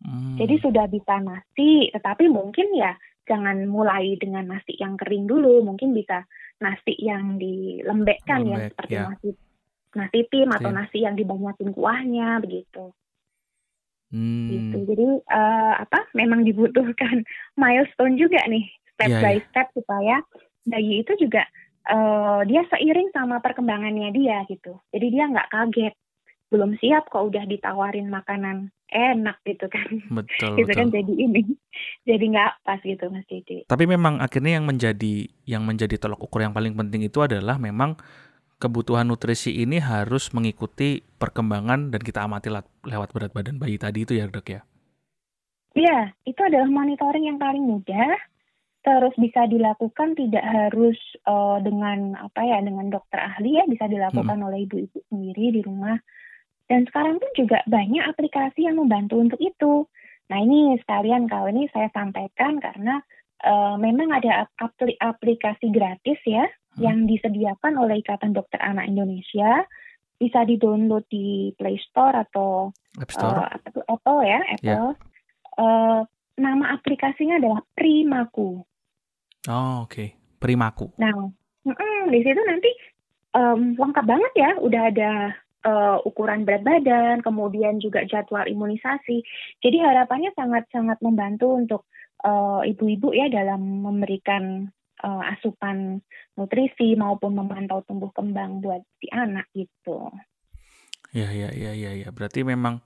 Hmm. 0.02 0.36
Jadi 0.38 0.56
sudah 0.62 0.86
bisa 0.90 1.22
nasi, 1.22 1.94
tetapi 1.94 2.26
mungkin 2.28 2.74
ya 2.74 2.98
jangan 3.30 3.70
mulai 3.70 4.18
dengan 4.18 4.50
nasi 4.50 4.74
yang 4.82 4.98
kering 4.98 5.30
dulu, 5.30 5.62
mungkin 5.62 5.94
bisa 5.94 6.26
nasi 6.62 6.98
yang 6.98 7.38
dilembekkan 7.38 8.46
ya 8.50 8.58
seperti 8.70 8.94
ya. 8.98 9.10
nasi 9.10 9.30
nasi 9.92 10.20
tim 10.32 10.50
atau 10.50 10.72
nasi 10.72 11.04
yang 11.04 11.14
dibanyakin 11.20 11.70
kuahnya 11.76 12.40
begitu. 12.42 12.96
Hmm. 14.12 14.48
Gitu. 14.52 14.78
Jadi 14.90 15.08
uh, 15.32 15.74
apa? 15.80 16.10
Memang 16.18 16.44
dibutuhkan 16.44 17.24
milestone 17.62 18.18
juga 18.18 18.44
nih 18.50 18.68
step 18.96 19.10
yeah, 19.10 19.22
by 19.24 19.36
yeah. 19.38 19.46
step 19.50 19.68
supaya 19.74 20.16
bayi 20.68 21.02
itu 21.02 21.14
juga 21.18 21.46
uh, 21.90 22.46
dia 22.46 22.62
seiring 22.70 23.10
sama 23.16 23.42
perkembangannya 23.42 24.14
dia 24.14 24.46
gitu. 24.46 24.78
Jadi 24.94 25.08
dia 25.10 25.26
nggak 25.32 25.50
kaget, 25.50 25.96
belum 26.52 26.76
siap 26.84 27.08
kok 27.08 27.32
udah 27.32 27.48
ditawarin 27.48 28.12
makanan 28.12 28.76
enak 28.92 29.40
gitu 29.48 29.72
kan. 29.72 29.88
Betul. 30.12 30.60
gitu 30.60 30.72
kan 30.76 30.92
jadi 30.92 31.14
ini, 31.16 31.48
jadi 32.10 32.26
nggak 32.28 32.52
pas 32.68 32.84
gitu 32.84 33.08
mas 33.08 33.24
Didi. 33.26 33.64
Tapi 33.66 33.84
memang 33.88 34.20
akhirnya 34.20 34.60
yang 34.60 34.68
menjadi 34.68 35.32
yang 35.48 35.64
menjadi 35.64 35.96
tolok 35.96 36.28
ukur 36.28 36.44
yang 36.44 36.52
paling 36.52 36.76
penting 36.76 37.08
itu 37.08 37.24
adalah 37.24 37.56
memang 37.56 37.96
kebutuhan 38.60 39.08
nutrisi 39.08 39.64
ini 39.64 39.82
harus 39.82 40.30
mengikuti 40.36 41.02
perkembangan 41.18 41.90
dan 41.90 42.02
kita 42.04 42.22
amati 42.22 42.54
lewat 42.86 43.10
berat 43.16 43.32
badan 43.34 43.58
bayi 43.58 43.80
tadi 43.80 44.06
itu 44.06 44.14
ya 44.20 44.28
dok 44.28 44.48
ya. 44.52 44.62
Iya, 45.72 46.12
itu 46.28 46.38
adalah 46.44 46.68
monitoring 46.68 47.32
yang 47.32 47.40
paling 47.40 47.64
mudah 47.64 48.20
terus 48.82 49.14
bisa 49.14 49.46
dilakukan 49.46 50.18
tidak 50.18 50.42
harus 50.42 50.98
uh, 51.30 51.62
dengan 51.62 52.18
apa 52.18 52.42
ya 52.42 52.58
dengan 52.66 52.90
dokter 52.90 53.22
ahli 53.22 53.62
ya 53.62 53.70
bisa 53.70 53.86
dilakukan 53.86 54.42
hmm. 54.42 54.48
oleh 54.50 54.66
ibu-ibu 54.66 54.98
sendiri 55.06 55.54
di 55.54 55.62
rumah 55.62 56.02
dan 56.72 56.88
sekarang 56.88 57.20
pun 57.20 57.32
juga 57.36 57.60
banyak 57.68 58.00
aplikasi 58.08 58.64
yang 58.64 58.80
membantu 58.80 59.20
untuk 59.20 59.42
itu 59.44 59.84
nah 60.32 60.40
ini 60.40 60.80
sekalian 60.80 61.28
kalau 61.28 61.52
ini 61.52 61.68
saya 61.76 61.92
sampaikan 61.92 62.64
karena 62.64 63.04
uh, 63.44 63.76
memang 63.76 64.16
ada 64.16 64.48
apl 64.56 64.88
aplikasi 65.04 65.68
gratis 65.76 66.20
ya 66.24 66.48
hmm. 66.48 66.80
yang 66.80 67.04
disediakan 67.04 67.76
oleh 67.76 68.00
Ikatan 68.00 68.32
Dokter 68.32 68.64
Anak 68.64 68.88
Indonesia 68.88 69.68
bisa 70.16 70.48
di-download 70.48 71.04
di 71.12 71.52
Play 71.60 71.76
Store 71.84 72.16
atau 72.16 72.72
App 72.96 73.12
Store, 73.12 73.44
uh, 73.44 73.92
Apple 73.92 74.20
ya 74.24 74.40
Apple 74.56 74.96
yeah. 74.96 75.10
Uh, 75.60 76.08
nama 76.40 76.80
aplikasinya 76.80 77.36
adalah 77.36 77.60
Primaku 77.76 78.64
Oh, 79.50 79.90
oke. 79.90 79.98
Okay. 79.98 80.08
Primaku. 80.38 80.94
Nah, 81.02 81.14
mm, 81.66 82.14
di 82.14 82.20
situ 82.22 82.42
nanti 82.46 82.70
um, 83.34 83.74
lengkap 83.78 84.06
banget 84.06 84.34
ya, 84.38 84.50
udah 84.62 84.82
ada 84.90 85.12
uh, 85.66 85.98
ukuran 86.06 86.44
berat 86.46 86.66
badan, 86.66 87.22
kemudian 87.22 87.78
juga 87.82 88.06
jadwal 88.06 88.46
imunisasi. 88.46 89.24
Jadi 89.62 89.78
harapannya 89.82 90.34
sangat-sangat 90.34 90.98
membantu 91.02 91.54
untuk 91.54 91.82
uh, 92.26 92.62
ibu-ibu 92.66 93.14
ya 93.14 93.30
dalam 93.30 93.86
memberikan 93.86 94.70
uh, 95.04 95.24
asupan 95.34 96.02
nutrisi 96.38 96.94
maupun 96.98 97.38
memantau 97.38 97.82
tumbuh 97.86 98.10
kembang 98.14 98.62
buat 98.62 98.82
si 99.02 99.10
anak 99.12 99.50
gitu. 99.54 100.10
Ya, 101.12 101.28
ya, 101.28 101.52
ya, 101.52 101.76
ya, 101.76 101.92
ya. 101.92 102.10
Berarti 102.14 102.48
memang 102.48 102.80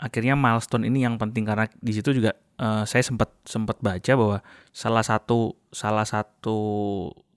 akhirnya 0.00 0.36
milestone 0.36 0.88
ini 0.88 1.04
yang 1.04 1.16
penting 1.16 1.44
karena 1.44 1.68
di 1.80 1.92
situ 1.92 2.12
juga 2.12 2.36
uh, 2.60 2.84
saya 2.84 3.04
sempat 3.04 3.32
sempat 3.48 3.80
baca 3.80 4.12
bahwa 4.16 4.38
salah 4.72 5.04
satu 5.04 5.56
salah 5.72 6.04
satu 6.04 6.56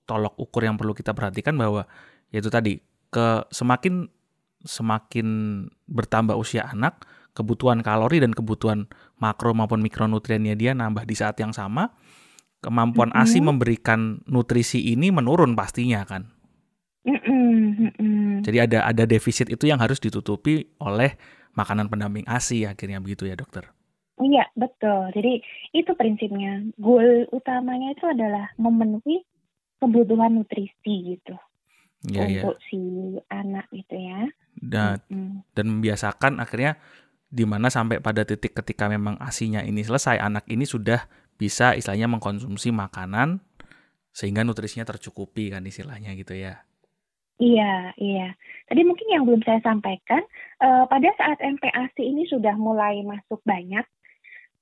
tolok 0.03 0.35
ukur 0.39 0.65
yang 0.67 0.75
perlu 0.75 0.91
kita 0.91 1.15
perhatikan 1.15 1.55
bahwa 1.55 1.87
yaitu 2.33 2.51
tadi 2.51 2.83
ke 3.09 3.47
semakin 3.49 4.11
semakin 4.65 5.27
bertambah 5.87 6.35
usia 6.35 6.67
anak 6.67 7.07
kebutuhan 7.37 7.79
kalori 7.79 8.19
dan 8.19 8.35
kebutuhan 8.35 8.91
makro 9.21 9.55
maupun 9.55 9.79
mikronutriennya 9.79 10.55
dia 10.59 10.71
nambah 10.75 11.07
di 11.07 11.15
saat 11.15 11.39
yang 11.39 11.55
sama 11.55 11.95
kemampuan 12.59 13.11
mm 13.11 13.15
-hmm. 13.15 13.23
ASI 13.23 13.39
memberikan 13.39 14.19
nutrisi 14.27 14.91
ini 14.91 15.13
menurun 15.13 15.55
pastinya 15.55 16.03
kan 16.03 16.27
mm 17.07 17.19
-hmm. 17.23 18.43
jadi 18.43 18.67
ada 18.67 18.79
ada 18.83 19.03
defisit 19.07 19.47
itu 19.47 19.71
yang 19.71 19.79
harus 19.79 20.03
ditutupi 20.03 20.75
oleh 20.83 21.15
makanan 21.59 21.89
pendamping 21.89 22.23
ASI 22.23 22.63
akhirnya 22.63 23.03
begitu 23.03 23.27
ya 23.27 23.35
dokter? 23.35 23.67
Iya 24.19 24.47
betul. 24.55 25.15
Jadi 25.15 25.39
itu 25.75 25.91
prinsipnya. 25.95 26.63
Goal 26.75 27.27
utamanya 27.31 27.95
itu 27.95 28.05
adalah 28.07 28.51
memenuhi 28.59 29.23
kebutuhan 29.79 30.35
nutrisi 30.35 31.15
gitu 31.15 31.39
ya, 32.03 32.27
untuk 32.27 32.59
ya. 32.59 32.65
si 32.67 32.79
anak 33.31 33.67
gitu 33.71 33.95
ya. 33.95 34.27
Dan 34.59 34.99
hmm. 35.07 35.55
dan 35.55 35.65
membiasakan 35.71 36.43
akhirnya 36.43 36.75
di 37.29 37.47
mana 37.47 37.71
sampai 37.71 38.03
pada 38.03 38.27
titik 38.27 38.57
ketika 38.57 38.89
memang 38.91 39.15
asinya 39.21 39.63
ini 39.63 39.85
selesai 39.85 40.19
anak 40.19 40.49
ini 40.49 40.67
sudah 40.67 41.05
bisa 41.39 41.77
istilahnya 41.77 42.11
mengkonsumsi 42.11 42.75
makanan 42.75 43.39
sehingga 44.11 44.43
nutrisinya 44.43 44.83
tercukupi 44.83 45.53
kan 45.53 45.63
istilahnya 45.63 46.11
gitu 46.17 46.35
ya. 46.35 46.59
Iya, 47.39 47.95
iya. 47.95 48.35
Tadi 48.67 48.83
mungkin 48.83 49.07
yang 49.07 49.23
belum 49.23 49.39
saya 49.47 49.63
sampaikan, 49.63 50.19
uh, 50.59 50.83
pada 50.91 51.07
saat 51.15 51.39
MPASI 51.39 52.03
ini 52.03 52.27
sudah 52.27 52.51
mulai 52.59 52.99
masuk 52.99 53.39
banyak, 53.47 53.87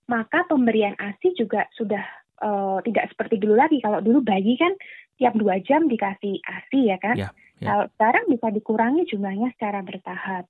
maka 0.06 0.46
pemberian 0.46 0.94
ASI 1.02 1.34
juga 1.34 1.66
sudah 1.74 2.06
uh, 2.46 2.78
tidak 2.86 3.10
seperti 3.10 3.42
dulu 3.42 3.58
lagi. 3.58 3.82
Kalau 3.82 3.98
dulu 3.98 4.22
bayi 4.22 4.54
kan 4.62 4.78
tiap 5.18 5.34
dua 5.34 5.58
jam 5.66 5.90
dikasih 5.90 6.38
ASI 6.46 6.80
ya 6.86 6.98
kan. 7.02 7.18
Yeah, 7.18 7.34
yeah. 7.60 7.70
Kalau 7.74 7.86
sekarang 7.98 8.26
bisa 8.30 8.48
dikurangi 8.54 9.04
jumlahnya 9.10 9.54
secara 9.58 9.80
bertahap. 9.82 10.46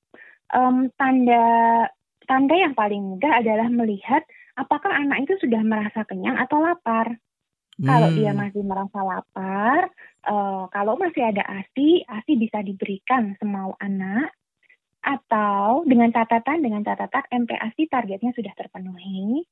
Um, 0.52 0.90
tanda 0.96 1.46
tanda 2.28 2.56
yang 2.56 2.76
paling 2.76 3.04
mudah 3.04 3.44
adalah 3.44 3.68
melihat 3.72 4.24
apakah 4.56 4.92
anak 4.92 5.28
itu 5.28 5.40
sudah 5.44 5.64
merasa 5.64 6.04
kenyang 6.04 6.36
atau 6.40 6.60
lapar. 6.60 7.20
Hmm. 7.78 7.86
Kalau 7.86 8.10
dia 8.16 8.32
hmm. 8.34 8.40
masih 8.42 8.64
merasa 8.66 9.00
lapar, 9.06 9.94
uh, 10.26 10.66
kalau 10.74 10.98
masih 10.98 11.30
ada 11.30 11.46
ASI, 11.46 12.04
ASI 12.10 12.34
bisa 12.36 12.60
diberikan 12.66 13.38
semau 13.38 13.78
anak 13.78 14.34
atau 15.08 15.88
dengan 15.88 16.12
catatan 16.12 16.60
dengan 16.60 16.84
catatan 16.84 17.48
MPASI 17.48 17.88
targetnya 17.88 18.36
sudah 18.36 18.52
terpenuhi. 18.58 19.46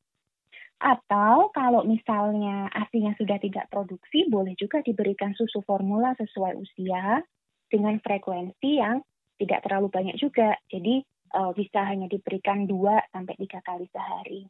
Atau 0.76 1.56
kalau 1.56 1.88
misalnya 1.88 2.68
ASINya 2.68 3.15
sudah 3.15 3.39
tidak 3.39 3.72
produksi, 3.72 4.28
boleh 4.28 4.60
juga 4.60 4.84
diberikan 4.84 5.32
susu 5.32 5.63
formula 5.63 6.12
sesuai 6.20 6.60
usia 6.60 7.24
dengan 7.67 7.97
frekuensi 7.99 8.69
yang 8.80 9.01
tidak 9.36 9.65
terlalu 9.67 9.88
banyak 9.91 10.15
juga. 10.15 10.56
Jadi 10.71 11.04
uh, 11.36 11.51
bisa 11.51 11.84
hanya 11.84 12.08
diberikan 12.08 12.65
dua 12.65 13.04
sampai 13.12 13.36
tiga 13.39 13.60
kali 13.63 13.86
sehari. 13.91 14.47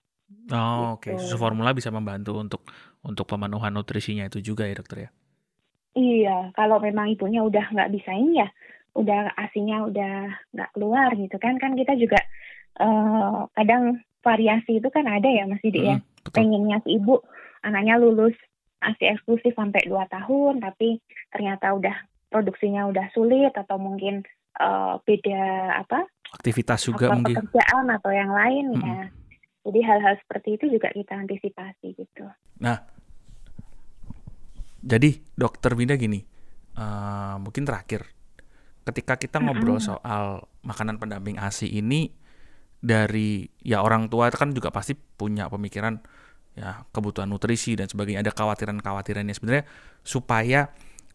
Oh, 0.54 0.98
oke. 0.98 1.06
Okay. 1.10 1.16
Susu 1.22 1.38
gitu. 1.38 1.42
formula 1.42 1.74
bisa 1.74 1.94
membantu 1.94 2.38
untuk 2.38 2.62
untuk 3.06 3.26
pemenuhan 3.30 3.74
nutrisinya 3.74 4.26
itu 4.26 4.42
juga 4.42 4.66
ya, 4.66 4.78
dokter 4.78 4.98
ya? 5.06 5.10
Iya, 5.96 6.38
kalau 6.52 6.82
memang 6.84 7.08
ibunya 7.14 7.40
udah 7.40 7.72
nggak 7.72 7.92
bisa 7.94 8.12
ini 8.12 8.44
ya, 8.44 8.50
udah 9.00 9.32
asinya 9.40 9.88
udah 9.88 10.28
nggak 10.52 10.70
keluar 10.76 11.10
gitu 11.16 11.38
kan, 11.40 11.56
kan 11.56 11.72
kita 11.72 11.96
juga 11.96 12.20
uh, 12.84 13.48
kadang 13.56 14.04
variasi 14.20 14.84
itu 14.84 14.90
kan 14.92 15.08
ada 15.08 15.30
ya 15.30 15.48
masih 15.48 15.72
dia 15.72 15.84
ya. 15.86 15.98
Pengennya 16.36 16.84
si 16.84 17.00
ibu 17.00 17.22
anaknya 17.64 17.96
lulus 18.02 18.36
asi 18.84 19.08
eksklusif 19.08 19.56
sampai 19.56 19.88
2 19.88 19.96
tahun, 20.10 20.54
tapi 20.60 21.00
ternyata 21.32 21.72
udah 21.74 21.96
produksinya 22.36 22.92
udah 22.92 23.08
sulit 23.16 23.56
atau 23.56 23.80
mungkin 23.80 24.28
uh, 24.60 25.00
beda 25.08 25.80
apa? 25.80 26.04
Aktivitas 26.36 26.84
juga 26.84 27.08
apa, 27.08 27.24
mungkin. 27.24 27.36
Pekerjaan 27.40 27.88
atau 27.96 28.12
yang 28.12 28.36
lain 28.36 28.76
hmm. 28.76 28.84
ya 28.84 29.00
jadi 29.66 29.80
hal-hal 29.82 30.16
seperti 30.22 30.62
itu 30.62 30.66
juga 30.78 30.94
kita 30.94 31.18
antisipasi 31.18 31.98
gitu. 31.98 32.26
Nah, 32.62 32.86
jadi 34.86 35.18
dokter 35.34 35.74
Winda 35.74 35.98
gini, 35.98 36.22
uh, 36.78 37.42
mungkin 37.42 37.66
terakhir, 37.66 38.06
ketika 38.86 39.18
kita 39.18 39.42
ngobrol 39.42 39.82
mm 39.82 39.90
-hmm. 39.90 39.92
soal 39.98 40.46
makanan 40.62 41.02
pendamping 41.02 41.42
ASI 41.42 41.82
ini 41.82 42.14
dari 42.78 43.50
ya 43.66 43.82
orang 43.82 44.06
tua 44.14 44.30
kan 44.30 44.54
juga 44.54 44.70
pasti 44.70 44.94
punya 44.94 45.50
pemikiran 45.50 45.98
ya 46.54 46.86
kebutuhan 46.94 47.26
nutrisi 47.26 47.74
dan 47.74 47.90
sebagainya 47.90 48.22
ada 48.22 48.32
khawatiran-khawatirannya 48.32 49.34
sebenarnya 49.34 49.66
supaya 50.06 50.70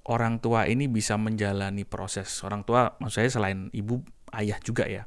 orang 0.09 0.41
tua 0.41 0.65
ini 0.71 0.89
bisa 0.89 1.21
menjalani 1.21 1.85
proses. 1.85 2.31
Orang 2.47 2.65
tua 2.65 2.97
maksud 3.03 3.21
saya 3.21 3.31
selain 3.31 3.69
ibu 3.75 4.01
ayah 4.33 4.57
juga 4.63 4.89
ya. 4.89 5.05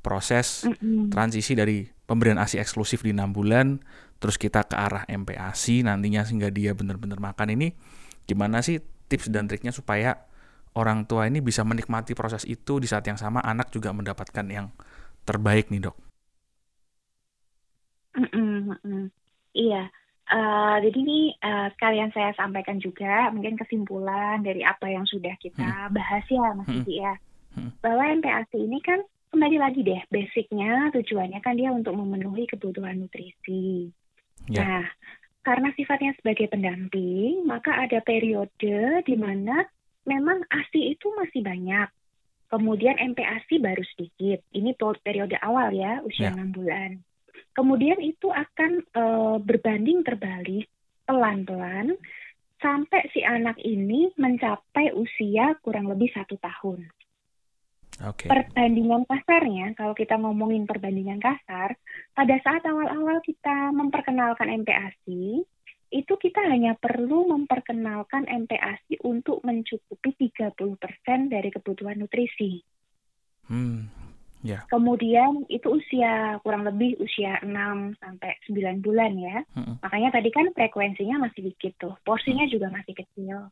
Proses 0.00 0.64
mm 0.64 0.74
-hmm. 0.80 1.04
transisi 1.12 1.52
dari 1.52 1.84
pemberian 2.08 2.40
ASI 2.40 2.56
eksklusif 2.56 3.04
di 3.04 3.12
enam 3.12 3.36
bulan, 3.36 3.84
terus 4.16 4.40
kita 4.40 4.64
ke 4.64 4.74
arah 4.74 5.04
MPASI 5.06 5.84
nantinya 5.84 6.24
sehingga 6.24 6.48
dia 6.48 6.72
benar-benar 6.72 7.20
makan. 7.20 7.52
Ini, 7.54 7.68
gimana 8.24 8.64
sih 8.64 8.80
tips 8.80 9.28
dan 9.28 9.46
triknya 9.46 9.70
supaya 9.76 10.26
orang 10.74 11.04
tua 11.04 11.28
ini 11.28 11.44
bisa 11.44 11.66
menikmati 11.66 12.16
proses 12.16 12.46
itu 12.48 12.80
di 12.80 12.88
saat 12.88 13.04
yang 13.04 13.20
sama 13.20 13.44
anak 13.44 13.68
juga 13.74 13.92
mendapatkan 13.92 14.46
yang 14.48 14.72
terbaik 15.28 15.68
nih 15.68 15.90
dok? 15.90 15.96
Mm 18.16 18.74
-mm, 18.74 19.04
Iya, 19.50 19.90
uh, 20.30 20.76
jadi 20.78 20.98
ini 20.98 21.20
uh, 21.42 21.68
sekalian 21.76 22.14
saya 22.14 22.30
sampaikan 22.38 22.78
juga 22.78 23.28
mungkin 23.34 23.58
kesimpulan 23.58 24.40
dari 24.46 24.62
apa 24.62 24.86
yang 24.86 25.04
sudah 25.04 25.34
kita 25.42 25.90
hmm. 25.90 25.92
bahas 25.92 26.24
ya 26.30 26.48
Mas 26.54 26.70
hmm. 26.70 26.86
ya, 26.86 27.12
hmm. 27.58 27.70
bahwa 27.82 28.02
MPASI 28.22 28.58
ini 28.58 28.78
kan 28.80 29.02
kembali 29.30 29.56
lagi 29.62 29.80
deh, 29.86 30.02
basicnya 30.10 30.90
tujuannya 30.90 31.38
kan 31.38 31.54
dia 31.54 31.70
untuk 31.70 31.94
memenuhi 31.94 32.50
kebutuhan 32.50 32.98
nutrisi. 32.98 33.90
Yeah. 34.50 34.82
Nah, 34.82 34.84
karena 35.46 35.70
sifatnya 35.78 36.12
sebagai 36.18 36.50
pendamping, 36.50 37.46
maka 37.46 37.72
ada 37.78 38.02
periode 38.02 39.06
di 39.06 39.16
mana 39.16 39.64
memang 40.04 40.42
ASI 40.50 40.98
itu 40.98 41.14
masih 41.14 41.46
banyak. 41.46 41.88
Kemudian 42.50 42.98
MPASI 42.98 43.62
baru 43.62 43.84
sedikit. 43.94 44.42
Ini 44.50 44.74
periode 44.74 45.38
awal 45.38 45.70
ya, 45.70 46.02
usia 46.02 46.34
yeah. 46.34 46.42
6 46.50 46.50
bulan. 46.50 46.98
Kemudian 47.52 47.98
itu 48.00 48.30
akan 48.30 48.82
e, 48.84 49.04
berbanding 49.42 50.06
terbalik 50.06 50.66
pelan-pelan 51.04 51.98
sampai 52.60 53.08
si 53.10 53.24
anak 53.24 53.56
ini 53.64 54.12
mencapai 54.14 54.92
usia 54.94 55.56
kurang 55.64 55.88
lebih 55.88 56.12
satu 56.12 56.36
tahun. 56.38 56.86
Okay. 58.00 58.32
Perbandingan 58.32 59.04
kasarnya, 59.04 59.76
kalau 59.76 59.92
kita 59.92 60.16
ngomongin 60.16 60.64
perbandingan 60.64 61.20
kasar, 61.20 61.76
pada 62.16 62.36
saat 62.40 62.64
awal-awal 62.64 63.20
kita 63.20 63.76
memperkenalkan 63.76 64.48
MPASI, 64.64 65.44
itu 65.90 66.12
kita 66.16 66.40
hanya 66.48 66.78
perlu 66.80 67.28
memperkenalkan 67.28 68.24
MPASI 68.24 69.04
untuk 69.04 69.44
mencukupi 69.44 70.16
30% 70.16 70.54
dari 71.28 71.50
kebutuhan 71.52 72.00
nutrisi. 72.00 72.64
Hmm, 73.50 73.90
yeah. 74.44 74.62
Kemudian 74.68 75.44
itu 75.48 75.68
usia 75.70 76.38
kurang 76.44 76.64
lebih 76.64 76.96
usia 77.00 77.40
6 77.42 77.50
sampai 78.00 78.32
9 78.48 78.84
bulan 78.84 79.12
ya. 79.16 79.44
Hmm. 79.56 79.76
Makanya 79.80 80.20
tadi 80.20 80.30
kan 80.32 80.50
frekuensinya 80.52 81.22
masih 81.22 81.52
dikit 81.52 81.76
tuh, 81.80 81.94
porsinya 82.04 82.44
hmm. 82.48 82.52
juga 82.52 82.66
masih 82.72 82.94
kecil. 82.96 83.48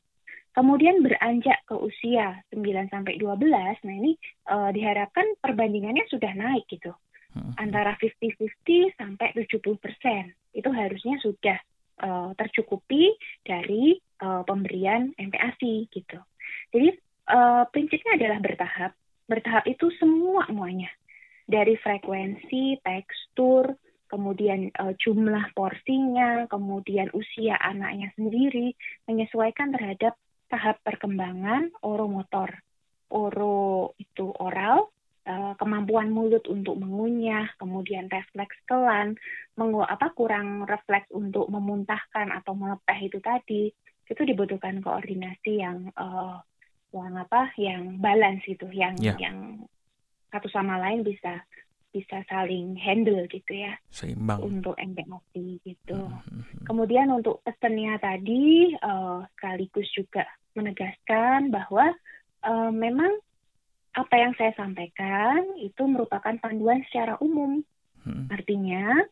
Kemudian 0.56 1.04
beranjak 1.06 1.62
ke 1.68 1.74
usia 1.78 2.42
9 2.50 2.90
sampai 2.90 3.14
12, 3.20 3.38
nah 3.86 3.94
ini 3.94 4.18
uh, 4.50 4.74
diharapkan 4.74 5.38
perbandingannya 5.38 6.02
sudah 6.10 6.34
naik 6.34 6.66
gitu. 6.66 6.90
Hmm. 7.36 7.54
Antara 7.60 7.94
50-50 8.00 8.98
sampai 8.98 9.36
70 9.36 9.60
persen. 9.78 10.34
Itu 10.50 10.72
harusnya 10.74 11.20
sudah 11.22 11.58
uh, 12.02 12.30
tercukupi 12.34 13.14
dari 13.44 14.00
uh, 14.22 14.42
pemberian 14.42 15.14
MPASI 15.14 15.86
gitu. 15.92 16.18
Jadi 16.74 16.88
uh, 17.30 17.64
prinsipnya 17.70 18.18
adalah 18.18 18.38
bertahap. 18.42 18.92
Bertahap 19.28 19.68
itu 19.68 19.92
semua 20.00 20.48
semuanya. 20.48 20.88
Dari 21.44 21.76
frekuensi, 21.76 22.80
tekstur, 22.80 23.76
kemudian 24.08 24.72
uh, 24.80 24.96
jumlah 24.96 25.52
porsinya, 25.52 26.48
kemudian 26.48 27.12
usia 27.12 27.60
anaknya 27.60 28.08
sendiri, 28.16 28.72
menyesuaikan 29.04 29.72
terhadap 29.72 30.16
tahap 30.48 30.80
perkembangan 30.80 31.68
oromotor. 31.84 32.56
Oro 33.08 33.96
itu 34.00 34.32
oral, 34.36 34.88
uh, 35.28 35.52
kemampuan 35.60 36.08
mulut 36.12 36.44
untuk 36.48 36.76
mengunyah, 36.80 37.52
kemudian 37.60 38.08
refleks 38.08 38.56
kelan, 38.64 39.16
mengu 39.56 39.84
apa 39.84 40.12
kurang 40.16 40.64
refleks 40.64 41.08
untuk 41.12 41.48
memuntahkan 41.52 42.32
atau 42.32 42.56
melepeh 42.56 42.98
itu 43.12 43.20
tadi, 43.20 43.72
itu 44.08 44.22
dibutuhkan 44.24 44.80
koordinasi 44.80 45.60
yang 45.60 45.92
uh, 45.96 46.40
yang 46.92 47.14
apa, 47.20 47.52
yang 47.60 48.00
balance 48.00 48.42
gitu, 48.48 48.68
yang 48.72 48.96
yeah. 49.00 49.16
yang 49.20 49.68
satu 50.32 50.48
sama 50.52 50.76
lain 50.80 51.04
bisa 51.04 51.44
bisa 51.88 52.20
saling 52.28 52.76
handle 52.76 53.24
gitu 53.32 53.64
ya 53.64 53.72
seimbang 53.88 54.44
untuk 54.44 54.76
MPOP 54.76 55.56
gitu. 55.64 55.96
Mm-hmm. 55.96 56.68
Kemudian 56.68 57.08
untuk 57.08 57.40
pesennya 57.40 57.96
tadi 57.96 58.76
uh, 58.76 59.24
sekaligus 59.32 59.88
juga 59.96 60.28
menegaskan 60.52 61.48
bahwa 61.48 61.88
uh, 62.44 62.70
memang 62.70 63.16
apa 63.96 64.14
yang 64.14 64.36
saya 64.36 64.52
sampaikan 64.54 65.42
itu 65.58 65.80
merupakan 65.88 66.36
panduan 66.38 66.84
secara 66.86 67.16
umum. 67.24 67.64
Artinya 68.32 69.04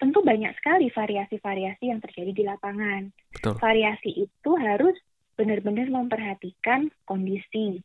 tentu 0.00 0.26
banyak 0.26 0.50
sekali 0.58 0.90
variasi-variasi 0.90 1.84
yang 1.86 2.00
terjadi 2.02 2.32
di 2.34 2.42
lapangan. 2.42 3.14
Betul. 3.30 3.54
Variasi 3.62 4.10
itu 4.26 4.50
harus 4.58 4.96
benar-benar 5.40 5.88
memperhatikan 5.88 6.92
kondisi 7.08 7.80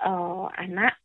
uh, 0.00 0.48
anak 0.56 0.96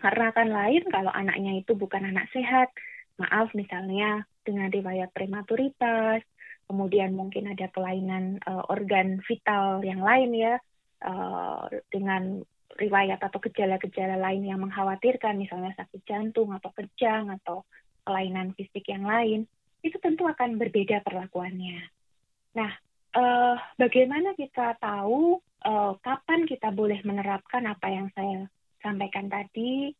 karena 0.00 0.32
akan 0.32 0.48
lain 0.48 0.82
kalau 0.88 1.12
anaknya 1.12 1.60
itu 1.60 1.76
bukan 1.76 2.08
anak 2.08 2.32
sehat, 2.32 2.72
maaf 3.20 3.52
misalnya 3.52 4.24
dengan 4.40 4.72
riwayat 4.72 5.12
prematuritas, 5.12 6.24
kemudian 6.64 7.12
mungkin 7.12 7.52
ada 7.52 7.68
kelainan 7.68 8.40
uh, 8.48 8.64
organ 8.72 9.20
vital 9.28 9.84
yang 9.84 10.00
lain 10.00 10.32
ya, 10.32 10.56
uh, 11.04 11.68
dengan 11.92 12.40
riwayat 12.80 13.20
atau 13.20 13.36
gejala-gejala 13.44 14.16
lain 14.16 14.48
yang 14.48 14.64
mengkhawatirkan, 14.64 15.36
misalnya 15.36 15.76
sakit 15.76 16.00
jantung 16.08 16.56
atau 16.56 16.72
kejang 16.72 17.28
atau 17.28 17.68
kelainan 18.08 18.56
fisik 18.56 18.88
yang 18.88 19.04
lain, 19.04 19.44
itu 19.84 20.00
tentu 20.00 20.24
akan 20.24 20.56
berbeda 20.56 21.04
perlakuannya. 21.04 21.92
Nah, 22.56 22.72
uh, 23.14 23.56
bagaimana 23.78 24.34
kita 24.38 24.78
tahu 24.78 25.38
uh, 25.66 25.92
kapan 26.02 26.46
kita 26.46 26.70
boleh 26.70 27.00
menerapkan 27.02 27.66
apa 27.66 27.86
yang 27.90 28.08
saya 28.14 28.46
sampaikan 28.80 29.26
tadi 29.26 29.92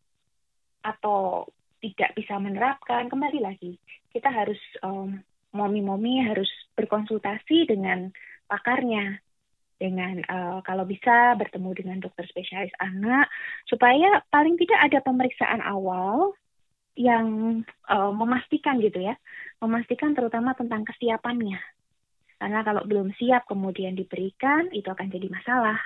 atau 0.85 1.47
tidak 1.81 2.13
bisa 2.17 2.37
menerapkan? 2.39 3.09
Kembali 3.09 3.41
lagi 3.43 3.77
kita 4.11 4.31
harus 4.31 4.61
um, 4.83 5.19
momi-momi 5.51 6.23
harus 6.23 6.49
berkonsultasi 6.79 7.67
dengan 7.67 8.11
pakarnya 8.47 9.19
dengan 9.81 10.21
uh, 10.29 10.61
kalau 10.61 10.85
bisa 10.85 11.33
bertemu 11.41 11.71
dengan 11.73 11.99
dokter 12.05 12.29
spesialis 12.29 12.75
anak 12.77 13.33
supaya 13.65 14.21
paling 14.29 14.61
tidak 14.61 14.77
ada 14.77 14.99
pemeriksaan 15.01 15.65
awal 15.65 16.37
yang 17.01 17.61
uh, 17.89 18.13
memastikan 18.13 18.77
gitu 18.85 19.01
ya 19.01 19.17
memastikan 19.65 20.13
terutama 20.13 20.53
tentang 20.53 20.85
kesiapannya 20.85 21.57
karena 22.41 22.65
kalau 22.65 22.83
belum 22.89 23.13
siap 23.21 23.45
kemudian 23.45 23.93
diberikan, 23.93 24.73
itu 24.73 24.89
akan 24.89 25.13
jadi 25.13 25.29
masalah. 25.29 25.77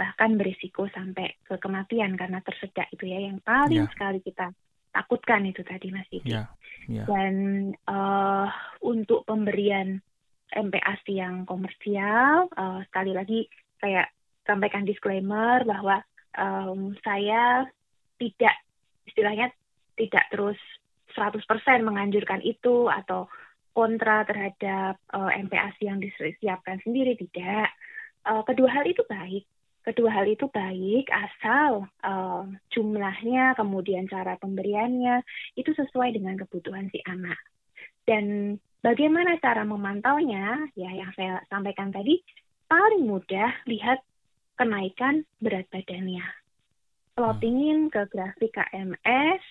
Bahkan 0.00 0.40
berisiko 0.40 0.88
sampai 0.88 1.36
ke 1.44 1.60
kematian 1.60 2.16
karena 2.16 2.40
tersedak 2.40 2.88
itu 2.96 3.04
ya 3.04 3.28
yang 3.28 3.44
paling 3.44 3.84
yeah. 3.84 3.92
sekali 3.92 4.24
kita 4.24 4.56
takutkan 4.96 5.44
itu 5.44 5.60
tadi 5.60 5.92
Mas 5.92 6.08
Didi. 6.08 6.32
Yeah. 6.32 6.48
Yeah. 6.88 7.04
Dan 7.04 7.34
uh, 7.84 8.48
untuk 8.80 9.28
pemberian 9.28 10.00
MPASI 10.48 11.12
yang 11.20 11.44
komersial, 11.44 12.48
uh, 12.56 12.80
sekali 12.88 13.12
lagi 13.12 13.44
kayak 13.76 14.08
sampaikan 14.48 14.88
disclaimer 14.88 15.60
bahwa 15.68 16.00
um, 16.40 16.96
saya 17.04 17.68
tidak 18.16 18.56
istilahnya 19.04 19.52
tidak 20.00 20.24
terus 20.32 20.56
100% 21.12 21.44
menganjurkan 21.84 22.40
itu 22.40 22.88
atau 22.88 23.28
kontra 23.76 24.24
terhadap 24.24 24.96
uh, 25.12 25.28
eh, 25.28 25.44
MPASI 25.44 25.84
yang 25.84 26.00
disiapkan 26.00 26.80
sendiri 26.80 27.12
tidak. 27.20 27.68
Uh, 28.24 28.40
kedua 28.48 28.72
hal 28.72 28.88
itu 28.88 29.04
baik. 29.04 29.44
Kedua 29.84 30.10
hal 30.10 30.26
itu 30.26 30.48
baik 30.48 31.12
asal 31.12 31.84
uh, 32.02 32.42
jumlahnya 32.72 33.52
kemudian 33.54 34.08
cara 34.08 34.34
pemberiannya 34.40 35.20
itu 35.60 35.70
sesuai 35.76 36.16
dengan 36.16 36.40
kebutuhan 36.40 36.88
si 36.88 37.04
anak. 37.04 37.38
Dan 38.08 38.56
bagaimana 38.80 39.36
cara 39.44 39.62
memantaunya? 39.62 40.72
Ya 40.72 40.90
yang 40.90 41.12
saya 41.12 41.44
sampaikan 41.52 41.92
tadi 41.92 42.24
paling 42.66 43.04
mudah 43.06 43.52
lihat 43.68 44.00
kenaikan 44.56 45.22
berat 45.38 45.68
badannya. 45.68 46.24
Plottingin 47.14 47.92
ke 47.92 48.08
grafik 48.08 48.56
KMS, 48.56 49.44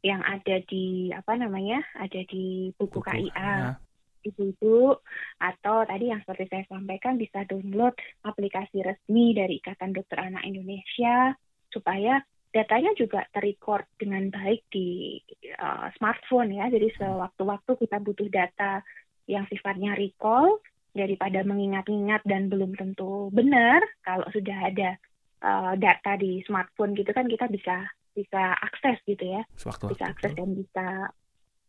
yang 0.00 0.24
ada 0.24 0.60
di 0.64 1.12
apa 1.12 1.36
namanya 1.36 1.84
ada 1.96 2.20
di 2.24 2.72
buku, 2.76 3.00
buku 3.00 3.06
KIA 3.06 3.30
ya. 3.36 3.76
ibu-ibu 4.24 4.96
atau 5.40 5.76
tadi 5.84 6.12
yang 6.12 6.20
seperti 6.24 6.48
saya 6.48 6.64
sampaikan 6.68 7.20
bisa 7.20 7.44
download 7.48 7.96
aplikasi 8.24 8.80
resmi 8.84 9.36
dari 9.36 9.60
Ikatan 9.60 9.92
Dokter 9.92 10.20
Anak 10.20 10.44
Indonesia 10.44 11.36
supaya 11.72 12.20
datanya 12.50 12.90
juga 12.98 13.22
terrecord 13.30 13.86
dengan 13.96 14.26
baik 14.28 14.66
di 14.74 15.20
uh, 15.56 15.88
smartphone 15.96 16.50
ya. 16.50 16.66
Jadi 16.66 16.90
sewaktu-waktu 16.98 17.72
kita 17.78 17.96
butuh 18.02 18.28
data 18.28 18.82
yang 19.30 19.46
sifatnya 19.46 19.94
recall 19.94 20.58
daripada 20.90 21.46
mengingat-ingat 21.46 22.26
dan 22.26 22.50
belum 22.50 22.74
tentu 22.74 23.30
benar 23.30 23.78
kalau 24.02 24.26
sudah 24.34 24.58
ada 24.58 24.98
uh, 25.44 25.72
data 25.78 26.18
di 26.18 26.42
smartphone 26.42 26.98
gitu 26.98 27.14
kan 27.14 27.30
kita 27.30 27.46
bisa 27.46 27.86
bisa 28.14 28.56
akses 28.58 28.98
gitu 29.06 29.24
ya 29.24 29.42
Sewaktu 29.56 29.94
bisa 29.94 30.04
akses 30.10 30.32
dan 30.34 30.48
bisa 30.54 30.86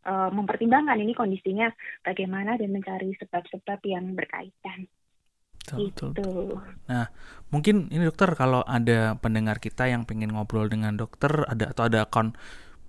uh, 0.05 0.29
mempertimbangkan 0.33 0.97
ini 1.01 1.13
kondisinya 1.13 1.69
bagaimana 2.01 2.57
dan 2.57 2.69
mencari 2.73 3.13
sebab-sebab 3.17 3.79
yang 3.85 4.13
berkaitan 4.17 4.89
Betul, 5.69 6.17
gitu. 6.17 6.57
Nah, 6.89 7.07
mungkin 7.53 7.87
ini 7.93 8.09
dokter 8.09 8.33
kalau 8.33 8.65
ada 8.65 9.15
pendengar 9.21 9.61
kita 9.61 9.87
yang 9.87 10.03
pengen 10.09 10.33
ngobrol 10.33 10.67
dengan 10.67 10.97
dokter 10.97 11.45
ada 11.45 11.69
atau 11.71 11.85
ada 11.85 12.03
akun 12.09 12.33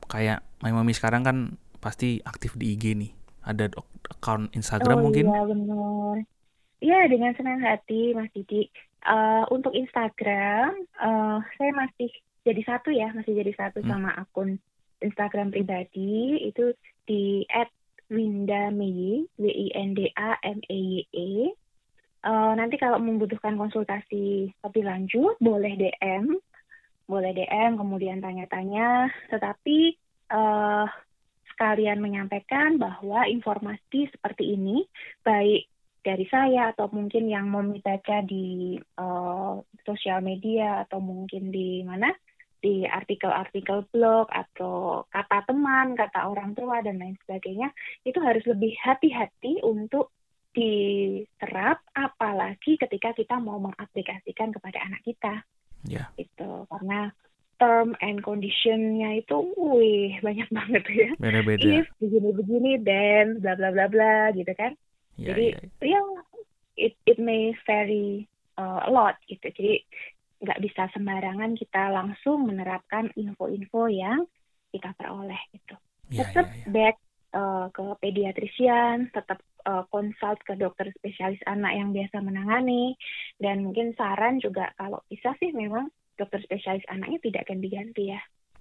kayak 0.09 0.43
Mami 0.65 0.97
sekarang 0.97 1.23
kan 1.23 1.37
pasti 1.83 2.23
aktif 2.25 2.57
di 2.57 2.75
IG 2.75 2.97
nih. 2.97 3.13
Ada 3.45 3.71
akun 4.09 4.49
Instagram 4.57 4.99
oh, 5.03 5.05
mungkin? 5.11 5.27
Iya 5.29 5.43
benar. 5.47 6.17
Iya 6.83 7.01
dengan 7.07 7.33
senang 7.39 7.61
hati 7.63 8.17
Mas 8.17 8.31
Didi. 8.35 8.67
Uh, 9.03 9.43
untuk 9.51 9.75
Instagram, 9.75 10.79
uh, 11.03 11.43
saya 11.59 11.73
masih 11.75 12.11
jadi 12.43 12.63
satu 12.67 12.91
ya 12.91 13.11
masih 13.15 13.39
jadi 13.39 13.53
satu 13.55 13.83
hmm. 13.83 13.89
sama 13.89 14.11
akun 14.19 14.59
Instagram 15.03 15.51
pribadi 15.51 16.39
itu 16.47 16.75
di 17.07 17.43
@windameyi 18.13 19.27
w 19.39 19.45
i 19.51 19.67
n 19.75 19.95
d 19.99 20.11
a 20.15 20.39
m 20.43 20.59
e 20.71 20.79
y 20.79 21.03
e 21.11 21.31
uh, 22.27 22.53
nanti 22.55 22.79
kalau 22.79 23.03
membutuhkan 23.03 23.59
konsultasi 23.59 24.51
lebih 24.51 24.85
lanjut 24.87 25.35
boleh 25.43 25.75
DM 25.75 26.39
boleh 27.11 27.33
DM 27.35 27.77
kemudian 27.77 28.23
tanya-tanya 28.23 29.11
tetapi 29.29 29.99
uh, 30.31 30.87
sekalian 31.53 32.01
menyampaikan 32.01 32.81
bahwa 32.81 33.27
informasi 33.29 34.09
seperti 34.09 34.57
ini 34.57 34.87
baik 35.27 35.69
dari 36.03 36.27
saya 36.27 36.75
atau 36.75 36.91
mungkin 36.91 37.31
yang 37.31 37.47
mau 37.47 37.63
baca 37.63 38.19
di 38.27 38.75
uh, 38.99 39.63
sosial 39.87 40.19
media 40.19 40.83
atau 40.83 40.99
mungkin 40.99 41.55
di 41.55 41.87
mana 41.87 42.11
di 42.63 42.87
artikel-artikel 42.87 43.91
blog 43.91 44.31
atau 44.31 45.03
kata 45.11 45.51
teman, 45.51 45.99
kata 45.99 46.31
orang 46.31 46.55
tua 46.55 46.79
dan 46.81 47.03
lain 47.03 47.19
sebagainya 47.27 47.75
itu 48.07 48.23
harus 48.23 48.47
lebih 48.47 48.73
hati-hati 48.79 49.59
untuk 49.67 50.15
diterap 50.55 51.83
apalagi 51.97 52.79
ketika 52.79 53.11
kita 53.17 53.41
mau 53.43 53.59
mengaplikasikan 53.59 54.55
kepada 54.55 54.79
anak 54.87 55.03
kita. 55.03 55.43
Ya. 55.83 56.15
Itu 56.15 56.71
karena 56.71 57.11
term 57.59 57.95
and 57.99 58.23
conditionnya 58.23 59.23
itu 59.23 59.37
wih 59.59 60.23
banyak 60.23 60.49
banget 60.57 60.85
ya. 60.87 61.11
Beda-beda. 61.19 61.83
If 61.83 61.87
begini-begini 61.99 62.73
then 62.87 63.43
bla 63.43 63.59
bla 63.59 63.75
bla 63.75 63.87
bla 63.91 64.31
gitu 64.39 64.53
kan. 64.55 64.79
Ya, 65.19 65.35
Jadi 65.35 65.59
ya, 65.83 65.99
ya 65.99 66.01
it 66.79 66.95
it 67.05 67.19
may 67.19 67.53
vary 67.67 68.31
uh, 68.57 68.87
a 68.87 68.91
lot 68.91 69.17
gitu. 69.27 69.49
Jadi 69.51 69.85
nggak 70.43 70.59
bisa 70.59 70.91
sembarangan 70.91 71.55
kita 71.55 71.95
langsung 71.95 72.51
menerapkan 72.51 73.15
info-info 73.15 73.87
yang 73.87 74.27
kita 74.75 74.91
peroleh 74.99 75.39
gitu. 75.55 75.79
Ya, 76.11 76.27
tetap 76.27 76.51
ya, 76.51 76.59
ya. 76.59 76.67
back 76.69 76.97
uh, 77.33 77.67
ke 77.71 77.85
pediatrician, 78.03 79.09
tetap 79.15 79.39
uh, 79.65 79.87
consult 79.89 80.43
ke 80.43 80.59
dokter 80.59 80.91
spesialis 80.99 81.41
anak 81.47 81.73
yang 81.79 81.95
biasa 81.95 82.21
menangani, 82.21 82.99
dan 83.39 83.63
mungkin 83.65 83.95
saran 83.95 84.43
juga 84.43 84.75
kalau 84.77 85.01
bisa 85.07 85.33
sih 85.39 85.55
memang 85.55 85.89
dokter 86.19 86.43
spesialis 86.45 86.85
anaknya 86.91 87.19
tidak 87.23 87.41
akan 87.49 87.59
diganti 87.63 88.13
ya. 88.13 88.21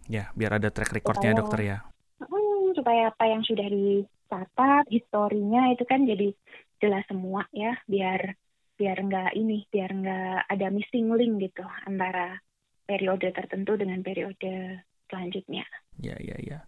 Ya, 0.09 0.23
biar 0.37 0.57
ada 0.61 0.69
track 0.69 0.95
recordnya 0.95 1.33
supaya, 1.33 1.39
dokter 1.41 1.59
ya. 1.65 1.77
Hmm, 2.21 2.73
supaya 2.77 3.01
apa 3.09 3.25
yang 3.25 3.43
sudah 3.45 3.67
dicatat, 3.67 4.85
historinya 4.89 5.69
itu 5.73 5.83
kan 5.85 6.05
jadi 6.05 6.33
jelas 6.81 7.05
semua 7.05 7.45
ya, 7.53 7.77
biar 7.85 8.37
biar 8.81 8.97
nggak 8.97 9.37
ini 9.37 9.69
biar 9.69 9.93
nggak 9.93 10.37
ada 10.49 10.67
missing 10.73 11.13
link 11.13 11.37
gitu 11.37 11.61
antara 11.85 12.41
periode 12.89 13.29
tertentu 13.29 13.77
dengan 13.77 14.01
periode 14.01 14.81
selanjutnya. 15.05 15.61
Ya 16.01 16.17
ya 16.17 16.33
ya. 16.41 16.59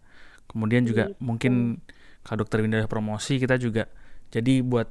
Kemudian 0.46 0.86
juga 0.86 1.10
gitu. 1.10 1.18
mungkin 1.18 1.82
kalau 2.22 2.46
dokter 2.46 2.62
Winda 2.62 2.86
promosi 2.86 3.42
kita 3.42 3.58
juga 3.58 3.90
jadi 4.30 4.62
buat 4.62 4.86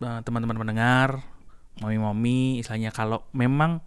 uh, 0.00 0.20
teman-teman 0.24 0.64
mendengar, 0.64 1.20
mami-mami, 1.84 2.64
misalnya 2.64 2.88
kalau 2.88 3.28
memang 3.36 3.84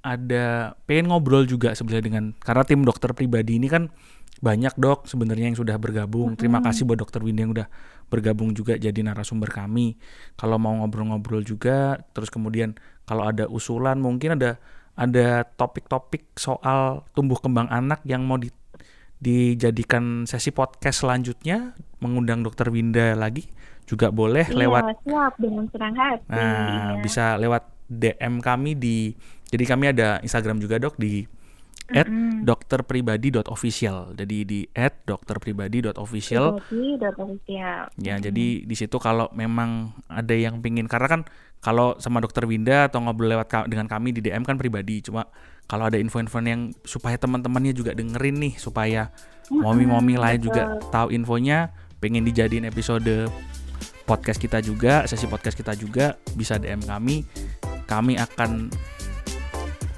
ada 0.00 0.76
pengen 0.88 1.12
ngobrol 1.12 1.44
juga 1.44 1.72
sebenarnya 1.76 2.04
dengan 2.04 2.24
karena 2.40 2.64
tim 2.64 2.80
dokter 2.84 3.12
pribadi 3.12 3.60
ini 3.60 3.68
kan 3.68 3.92
banyak 4.40 4.72
dok 4.80 5.04
sebenarnya 5.04 5.52
yang 5.52 5.58
sudah 5.58 5.76
bergabung. 5.76 6.36
Terima 6.36 6.64
kasih 6.64 6.88
buat 6.88 7.00
dokter 7.00 7.20
Winda 7.20 7.44
yang 7.44 7.52
udah 7.52 7.68
bergabung 8.10 8.52
juga 8.52 8.74
jadi 8.74 9.00
narasumber 9.00 9.48
kami. 9.48 9.94
Kalau 10.34 10.58
mau 10.58 10.74
ngobrol-ngobrol 10.82 11.46
juga, 11.46 12.02
terus 12.12 12.28
kemudian 12.28 12.74
kalau 13.06 13.30
ada 13.30 13.46
usulan 13.46 14.02
mungkin 14.02 14.36
ada 14.36 14.58
ada 14.98 15.46
topik-topik 15.56 16.34
soal 16.36 17.06
tumbuh 17.16 17.38
kembang 17.40 17.70
anak 17.70 18.04
yang 18.04 18.26
mau 18.26 18.36
di, 18.36 18.52
dijadikan 19.22 20.28
sesi 20.28 20.52
podcast 20.52 21.06
selanjutnya 21.06 21.72
mengundang 22.04 22.44
dokter 22.44 22.68
Winda 22.68 23.16
lagi 23.16 23.48
juga 23.88 24.12
boleh 24.12 24.46
iya, 24.52 24.58
lewat 24.66 24.82
siap 25.02 25.34
dengan 25.40 25.64
senang 25.72 25.94
hati. 25.96 26.28
Nah, 26.30 26.94
iya. 26.94 27.02
bisa 27.02 27.34
lewat 27.40 27.64
DM 27.90 28.38
kami 28.38 28.78
di 28.78 29.10
jadi 29.50 29.64
kami 29.66 29.84
ada 29.90 30.22
Instagram 30.22 30.62
juga 30.62 30.78
dok 30.78 30.94
di 30.94 31.26
at 31.94 32.08
dokterpribadi.official. 32.46 34.14
Jadi 34.16 34.36
di 34.46 34.60
at 34.74 35.02
dokterpribadi.official. 35.04 36.60
Ya, 37.98 38.14
mm. 38.18 38.22
jadi 38.24 38.46
di 38.64 38.74
situ 38.78 38.96
kalau 38.96 39.28
memang 39.34 39.94
ada 40.06 40.32
yang 40.32 40.62
pingin 40.64 40.86
karena 40.86 41.08
kan 41.08 41.22
kalau 41.60 41.96
sama 42.00 42.24
dokter 42.24 42.48
Winda 42.48 42.88
atau 42.88 43.04
ngobrol 43.04 43.36
lewat 43.36 43.68
dengan 43.68 43.84
kami 43.84 44.16
di 44.16 44.24
DM 44.24 44.42
kan 44.42 44.56
pribadi. 44.56 45.04
Cuma 45.04 45.28
kalau 45.68 45.86
ada 45.86 46.00
info-info 46.00 46.40
yang 46.42 46.72
supaya 46.82 47.20
teman-temannya 47.20 47.76
juga 47.76 47.92
dengerin 47.94 48.36
nih 48.42 48.54
supaya 48.58 49.12
momi-momi 49.52 50.16
lain 50.16 50.40
juga 50.40 50.78
tahu 50.90 51.12
infonya, 51.14 51.70
pengen 51.98 52.24
dijadiin 52.24 52.66
episode 52.66 53.28
podcast 54.08 54.42
kita 54.42 54.58
juga, 54.58 55.06
sesi 55.06 55.30
podcast 55.30 55.54
kita 55.54 55.78
juga 55.78 56.18
bisa 56.34 56.58
DM 56.58 56.82
kami. 56.82 57.22
Kami 57.86 58.18
akan 58.18 58.70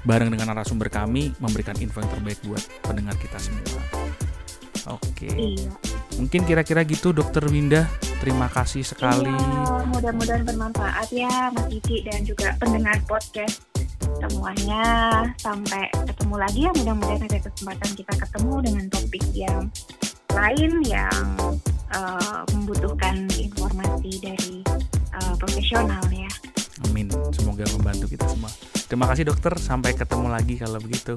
bareng 0.03 0.29
dengan 0.31 0.51
narasumber 0.51 0.91
kami 0.91 1.31
memberikan 1.39 1.75
info 1.79 2.03
yang 2.03 2.11
terbaik 2.11 2.39
buat 2.43 2.63
pendengar 2.83 3.15
kita 3.19 3.39
semua. 3.39 3.79
Oke. 4.91 5.31
Iya. 5.31 5.71
Mungkin 6.19 6.43
kira-kira 6.43 6.83
gitu 6.83 7.15
Dokter 7.15 7.43
Winda. 7.47 7.87
Terima 8.19 8.51
kasih 8.51 8.83
sekali. 8.83 9.31
Iya, 9.31 9.87
mudah-mudahan 9.91 10.43
bermanfaat 10.43 11.07
ya 11.11 11.51
Mas 11.51 11.67
Diki 11.71 12.03
dan 12.07 12.23
juga 12.27 12.55
pendengar 12.59 12.99
podcast 13.07 13.63
semuanya. 14.19 14.83
Sampai 15.39 15.87
ketemu 16.07 16.35
lagi 16.35 16.59
ya 16.67 16.71
mudah-mudahan 16.75 17.23
ada 17.27 17.39
kesempatan 17.39 17.89
kita 17.95 18.13
ketemu 18.15 18.53
dengan 18.63 18.85
topik 18.91 19.25
yang 19.31 19.63
lain 20.33 20.71
yang 20.87 21.23
uh, 21.93 22.41
membutuhkan 22.51 23.27
informasi 23.37 24.11
dari 24.19 24.55
uh, 25.15 25.35
profesional 25.39 26.03
ya. 26.11 26.31
Amin. 26.89 27.07
Semoga 27.31 27.63
membantu 27.75 28.05
kita 28.11 28.25
semua. 28.27 28.51
Terima 28.87 29.05
kasih 29.09 29.29
dokter. 29.29 29.53
Sampai 29.57 29.95
ketemu 29.95 30.27
lagi 30.27 30.55
kalau 30.59 30.79
begitu. 30.83 31.15